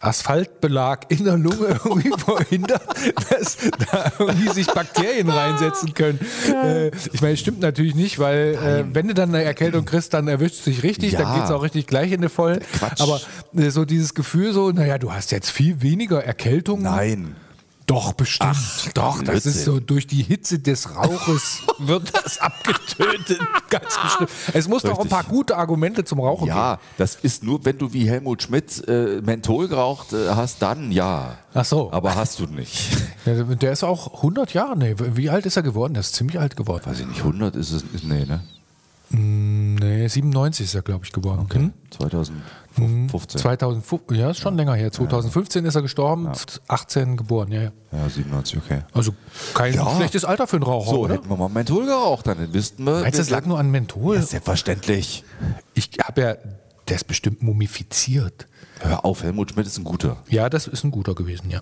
Asphaltbelag 0.00 1.06
in 1.10 1.24
der 1.24 1.36
Lunge 1.36 1.78
irgendwie 1.84 2.12
verhindert, 2.18 2.82
dass 3.30 3.58
da 3.92 4.12
irgendwie 4.18 4.48
sich 4.48 4.66
Bakterien 4.66 5.28
reinsetzen 5.28 5.94
können. 5.94 6.18
Äh, 6.48 6.88
ich 7.12 7.20
meine, 7.20 7.34
es 7.34 7.40
stimmt 7.40 7.60
natürlich 7.60 7.94
nicht, 7.94 8.18
weil 8.18 8.54
äh, 8.90 8.94
wenn 8.94 9.08
du 9.08 9.14
dann 9.14 9.28
eine 9.34 9.44
Erkältung 9.44 9.84
kriegst, 9.84 10.14
dann 10.14 10.26
erwischt 10.28 10.56
es 10.56 10.64
dich 10.64 10.82
richtig, 10.82 11.12
dann 11.12 11.22
Ja. 11.22 11.34
geht 11.36 11.44
es 11.44 11.50
auch 11.50 11.62
richtig 11.62 11.86
gleich 11.86 12.12
in 12.12 12.22
die 12.22 12.28
Voll. 12.28 12.60
Quatsch. 12.78 13.00
Aber 13.00 13.20
äh, 13.54 13.70
so 13.70 13.84
dieses 13.84 14.14
Gefühl 14.14 14.52
so, 14.52 14.70
naja, 14.72 14.98
du 14.98 15.12
hast 15.12 15.32
jetzt 15.32 15.50
viel 15.50 15.82
weniger 15.82 16.24
Erkältung. 16.24 16.82
Nein. 16.82 17.36
Doch, 17.90 18.12
bestimmt. 18.12 18.56
Doch, 18.94 19.18
das 19.18 19.24
Blödsinn. 19.24 19.50
ist 19.52 19.64
so 19.64 19.80
durch 19.80 20.06
die 20.06 20.22
Hitze 20.22 20.60
des 20.60 20.94
Rauches 20.94 21.62
wird 21.78 22.14
das 22.14 22.38
abgetötet. 22.38 23.40
Ganz 23.68 23.98
bestimmt. 24.00 24.30
Es 24.52 24.68
muss 24.68 24.82
doch 24.82 24.90
ein 24.90 24.96
Richtig. 24.96 25.10
paar 25.10 25.24
gute 25.24 25.56
Argumente 25.56 26.04
zum 26.04 26.20
Rauchen 26.20 26.46
Ja, 26.46 26.78
das 26.98 27.16
ist 27.16 27.42
nur, 27.42 27.64
wenn 27.64 27.78
du 27.78 27.92
wie 27.92 28.08
Helmut 28.08 28.42
Schmidt 28.44 28.86
äh, 28.86 29.20
Menthol 29.22 29.66
geraucht 29.66 30.12
äh, 30.12 30.28
hast, 30.30 30.62
dann 30.62 30.92
ja. 30.92 31.38
Ach 31.52 31.64
so. 31.64 31.92
Aber 31.92 32.14
hast 32.14 32.38
du 32.38 32.46
nicht. 32.46 32.90
geben. 32.90 33.00
Ja, 33.26 33.34
der 33.42 33.72
ist 33.72 33.84
auch 33.84 34.14
100 34.14 34.54
Jahre. 34.54 34.78
Nee, 34.78 34.94
wie 34.96 35.28
alt 35.28 35.44
ist 35.44 35.56
er 35.56 35.62
geworden? 35.62 35.92
Der 35.92 36.00
ist 36.00 36.14
ziemlich 36.14 36.38
alt 36.40 36.56
geworden. 36.56 36.82
Weiß 36.86 37.00
ich 37.00 37.06
nicht, 37.06 37.18
100 37.18 37.54
ist 37.56 37.72
es, 37.72 37.84
nee, 38.02 38.24
ne? 38.24 38.40
Nee, 39.12 40.06
97 40.06 40.66
ist 40.66 40.74
er, 40.74 40.82
glaube 40.82 41.04
ich, 41.04 41.12
geworden. 41.12 41.46
Hm? 41.52 41.72
2015. 41.90 43.40
2015, 43.40 44.16
ja, 44.16 44.30
ist 44.30 44.38
schon 44.38 44.56
länger 44.56 44.74
her. 44.74 44.92
2015 44.92 45.64
ist 45.64 45.74
er 45.74 45.82
gestorben, 45.82 46.28
18 46.68 47.16
geboren. 47.16 47.50
Ja, 47.50 47.62
ja. 47.62 47.72
Ja, 47.92 48.08
97, 48.08 48.58
okay. 48.58 48.82
Also 48.92 49.12
kein 49.52 49.74
Ja. 49.74 49.96
schlechtes 49.96 50.24
Alter 50.24 50.46
für 50.46 50.56
einen 50.56 50.62
Raucher, 50.62 50.90
So, 50.90 51.00
oder? 51.00 51.14
hätten 51.14 51.28
wir 51.28 51.36
mal 51.36 51.48
Menthol 51.48 51.86
geraucht, 51.86 52.28
dann 52.28 52.54
wüssten 52.54 52.84
wir. 52.84 53.00
Meinst 53.00 53.14
du, 53.14 53.22
das 53.22 53.30
lag 53.30 53.44
nur 53.46 53.58
an 53.58 53.70
Menthol? 53.70 54.16
Ja, 54.16 54.22
selbstverständlich. 54.22 55.24
Ich 55.74 55.90
habe 56.02 56.20
ja, 56.20 56.36
der 56.88 56.96
ist 56.96 57.08
bestimmt 57.08 57.42
mumifiziert. 57.42 58.46
Hör 58.78 59.04
auf, 59.04 59.24
Helmut 59.24 59.50
Schmidt 59.50 59.66
ist 59.66 59.76
ein 59.78 59.84
guter. 59.84 60.18
Ja, 60.28 60.48
das 60.48 60.68
ist 60.68 60.84
ein 60.84 60.92
guter 60.92 61.14
gewesen, 61.16 61.50
ja. 61.50 61.60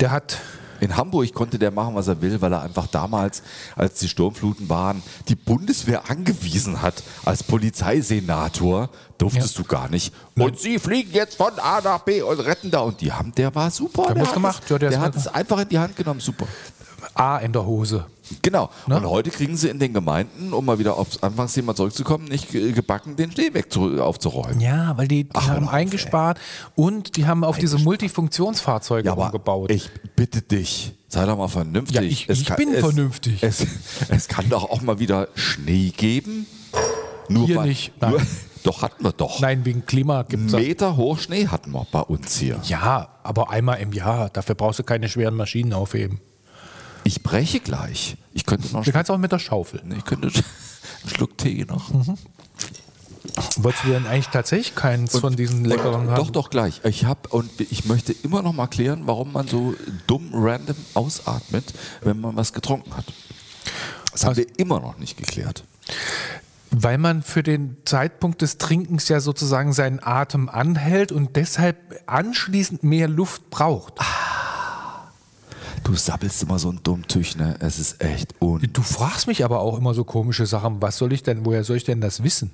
Der 0.00 0.10
hat, 0.10 0.38
In 0.82 0.96
Hamburg 0.96 1.32
konnte 1.32 1.60
der 1.60 1.70
machen, 1.70 1.94
was 1.94 2.08
er 2.08 2.20
will, 2.20 2.40
weil 2.40 2.52
er 2.52 2.62
einfach 2.62 2.88
damals, 2.88 3.44
als 3.76 4.00
die 4.00 4.08
Sturmfluten 4.08 4.68
waren, 4.68 5.00
die 5.28 5.36
Bundeswehr 5.36 6.10
angewiesen 6.10 6.82
hat. 6.82 7.04
Als 7.24 7.44
Polizeisenator 7.44 8.90
durftest 9.16 9.56
du 9.56 9.62
gar 9.62 9.88
nicht. 9.88 10.12
Und 10.36 10.58
sie 10.58 10.80
fliegen 10.80 11.12
jetzt 11.12 11.36
von 11.36 11.56
A 11.60 11.80
nach 11.80 12.00
B 12.00 12.20
und 12.22 12.40
retten 12.40 12.72
da. 12.72 12.80
Und 12.80 13.00
die 13.00 13.12
haben, 13.12 13.32
der 13.36 13.54
war 13.54 13.70
super. 13.70 14.06
der 14.06 14.16
das 14.16 14.26
hat 14.26 14.34
gemacht. 14.34 14.62
Es, 14.64 14.70
Ja, 14.70 14.78
der 14.78 14.90
der 14.90 15.00
hat 15.00 15.14
es 15.14 15.28
einfach 15.28 15.60
in 15.60 15.68
die 15.68 15.78
Hand 15.78 15.94
genommen. 15.94 16.18
Super. 16.18 16.48
A 17.14 17.38
in 17.38 17.52
der 17.52 17.64
Hose. 17.64 18.04
Genau. 18.42 18.70
Ne? 18.86 18.96
Und 18.96 19.06
heute 19.10 19.30
kriegen 19.30 19.56
sie 19.56 19.68
in 19.68 19.78
den 19.78 19.92
Gemeinden, 19.92 20.52
um 20.52 20.64
mal 20.64 20.78
wieder 20.78 20.96
aufs 20.96 21.22
Anfangsthema 21.22 21.74
zurückzukommen, 21.74 22.26
nicht 22.26 22.50
ge- 22.50 22.72
gebacken, 22.72 23.16
den 23.16 23.32
Stehweg 23.32 23.72
zu, 23.72 24.02
aufzuräumen. 24.02 24.60
Ja, 24.60 24.96
weil 24.96 25.08
die, 25.08 25.24
die 25.24 25.30
Ach, 25.34 25.48
haben 25.48 25.66
auf, 25.66 25.72
eingespart 25.72 26.38
und 26.76 27.16
die 27.16 27.26
haben 27.26 27.42
auf 27.44 27.58
diese 27.58 27.78
Multifunktionsfahrzeuge 27.78 29.06
Ja, 29.08 29.14
umgebaut. 29.14 29.70
ich 29.70 29.90
bitte 30.16 30.40
dich, 30.42 30.94
sei 31.08 31.26
doch 31.26 31.36
mal 31.36 31.48
vernünftig. 31.48 31.94
Ja, 31.96 32.02
ich- 32.02 32.28
ich 32.28 32.54
bin 32.54 32.72
vernünftig. 32.74 33.42
Es, 33.42 33.66
es 34.08 34.28
kann 34.28 34.48
doch 34.48 34.70
auch 34.70 34.82
mal 34.82 34.98
wieder 34.98 35.28
Schnee 35.34 35.90
geben. 35.90 36.46
Nur 37.28 37.46
Hier 37.46 37.56
weil- 37.56 37.68
nicht, 37.68 37.92
nein. 38.00 38.12
Nur, 38.12 38.20
doch 38.62 38.82
hatten 38.82 39.04
wir 39.04 39.12
doch. 39.12 39.40
Nein, 39.40 39.64
wegen 39.64 39.84
Klima 39.84 40.22
gibt 40.22 40.46
es 40.46 40.52
Meter 40.52 40.96
hoch 40.96 41.18
Schnee 41.18 41.48
hatten 41.48 41.72
wir 41.72 41.86
bei 41.90 42.00
uns 42.00 42.36
hier. 42.38 42.60
Ja, 42.64 43.08
aber 43.24 43.50
einmal 43.50 43.80
im 43.80 43.92
Jahr. 43.92 44.30
Dafür 44.30 44.54
brauchst 44.54 44.78
du 44.78 44.84
keine 44.84 45.08
schweren 45.08 45.34
Maschinen 45.34 45.72
aufheben. 45.72 46.20
Ich 47.04 47.22
breche 47.22 47.60
gleich. 47.60 48.16
Ich 48.32 48.46
könnte 48.46 48.72
noch 48.72 48.84
Du 48.84 48.92
kannst 48.92 49.10
auch 49.10 49.18
mit 49.18 49.32
der 49.32 49.38
Schaufel. 49.38 49.82
Nee, 49.84 49.96
ich 49.98 50.04
könnte 50.04 50.28
einen 50.28 50.44
Schluck 51.14 51.36
Tee 51.38 51.64
noch. 51.64 51.90
Wolltest 53.56 53.84
du 53.84 53.88
denn 53.90 54.06
eigentlich 54.06 54.28
tatsächlich 54.28 54.74
keins 54.74 55.18
von 55.18 55.36
diesen 55.36 55.64
leckeren 55.64 56.10
haben? 56.10 56.16
Doch, 56.16 56.30
doch, 56.30 56.50
gleich. 56.50 56.80
Ich 56.84 57.04
habe 57.04 57.28
und 57.28 57.50
ich 57.60 57.84
möchte 57.84 58.12
immer 58.12 58.42
noch 58.42 58.52
mal 58.52 58.66
klären, 58.66 59.02
warum 59.06 59.32
man 59.32 59.46
so 59.46 59.74
dumm 60.06 60.30
random 60.32 60.76
ausatmet, 60.94 61.72
wenn 62.02 62.20
man 62.20 62.36
was 62.36 62.52
getrunken 62.52 62.96
hat. 62.96 63.06
Das 64.10 64.24
haben 64.24 64.36
wir 64.36 64.46
immer 64.58 64.80
noch 64.80 64.98
nicht 64.98 65.16
geklärt. 65.16 65.64
Weil 66.70 66.98
man 66.98 67.22
für 67.22 67.42
den 67.42 67.76
Zeitpunkt 67.84 68.42
des 68.42 68.58
Trinkens 68.58 69.08
ja 69.08 69.20
sozusagen 69.20 69.72
seinen 69.72 70.00
Atem 70.02 70.48
anhält 70.48 71.12
und 71.12 71.36
deshalb 71.36 71.76
anschließend 72.06 72.82
mehr 72.82 73.08
Luft 73.08 73.50
braucht. 73.50 73.94
Du 75.84 75.94
sabbelst 75.94 76.42
immer 76.42 76.58
so 76.58 76.70
ein 76.70 76.80
Dummtüch, 76.82 77.36
ne? 77.36 77.56
Es 77.58 77.78
ist 77.78 78.00
echt 78.00 78.40
un. 78.40 78.60
Du 78.72 78.82
fragst 78.82 79.26
mich 79.26 79.44
aber 79.44 79.60
auch 79.60 79.76
immer 79.78 79.94
so 79.94 80.04
komische 80.04 80.46
Sachen. 80.46 80.80
Was 80.80 80.96
soll 80.96 81.12
ich 81.12 81.22
denn, 81.22 81.44
woher 81.44 81.64
soll 81.64 81.76
ich 81.76 81.84
denn 81.84 82.00
das 82.00 82.22
wissen? 82.22 82.52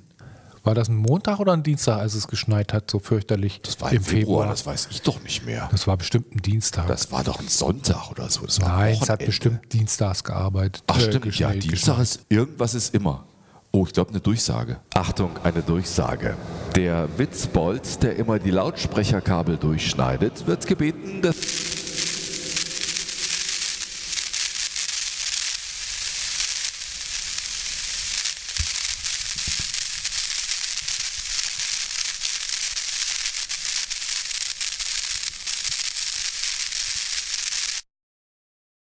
War 0.65 0.75
das 0.75 0.89
ein 0.89 0.97
Montag 0.97 1.39
oder 1.39 1.53
ein 1.53 1.63
Dienstag, 1.63 1.99
als 1.99 2.15
es 2.15 2.27
geschneit 2.27 2.73
hat, 2.73 2.91
so 2.91 2.99
fürchterlich? 2.99 3.61
Das 3.63 3.81
war 3.81 3.93
im, 3.93 4.03
Februar, 4.03 4.49
das 4.49 4.67
weiß 4.67 4.89
ich 4.91 5.03
doch 5.03 5.23
nicht 5.23 5.47
mehr. 5.47 5.69
Das 5.71 5.87
war 5.87 5.97
bestimmt 5.97 6.35
ein 6.35 6.43
Dienstag. 6.43 6.87
Das 6.89 7.13
war 7.13 7.25
doch 7.25 7.39
ein 7.39 7.49
Sonntag 7.49 8.11
oder 8.11 8.29
so. 8.29 8.45
Das 8.45 8.61
war 8.61 8.77
Nein, 8.77 8.99
es 9.01 9.09
hat 9.09 9.25
bestimmt 9.25 9.73
dienstags 9.73 10.25
gearbeitet. 10.25 10.83
Ach 10.87 10.99
äh, 10.99 11.01
stimmt, 11.01 11.25
ja, 11.25 11.53
geschneit, 11.53 11.63
Dienstag 11.63 11.99
geschneit. 11.99 12.03
ist, 12.03 12.27
irgendwas 12.29 12.75
ist 12.75 12.95
immer. 12.95 13.25
Oh, 13.71 13.85
ich 13.87 13.93
glaube 13.93 14.11
eine 14.11 14.21
Durchsage. 14.21 14.79
Achtung, 14.95 15.31
eine 15.45 15.63
Durchsage. 15.63 16.37
Der 16.75 17.09
Witzbold, 17.19 18.03
der 18.03 18.17
immer 18.17 18.39
die 18.39 18.51
Lautsprecherkabel 18.51 19.59
durchschneidet, 19.59 20.47
wird 20.47 20.67
gebeten, 20.67 21.21
das 21.23 21.37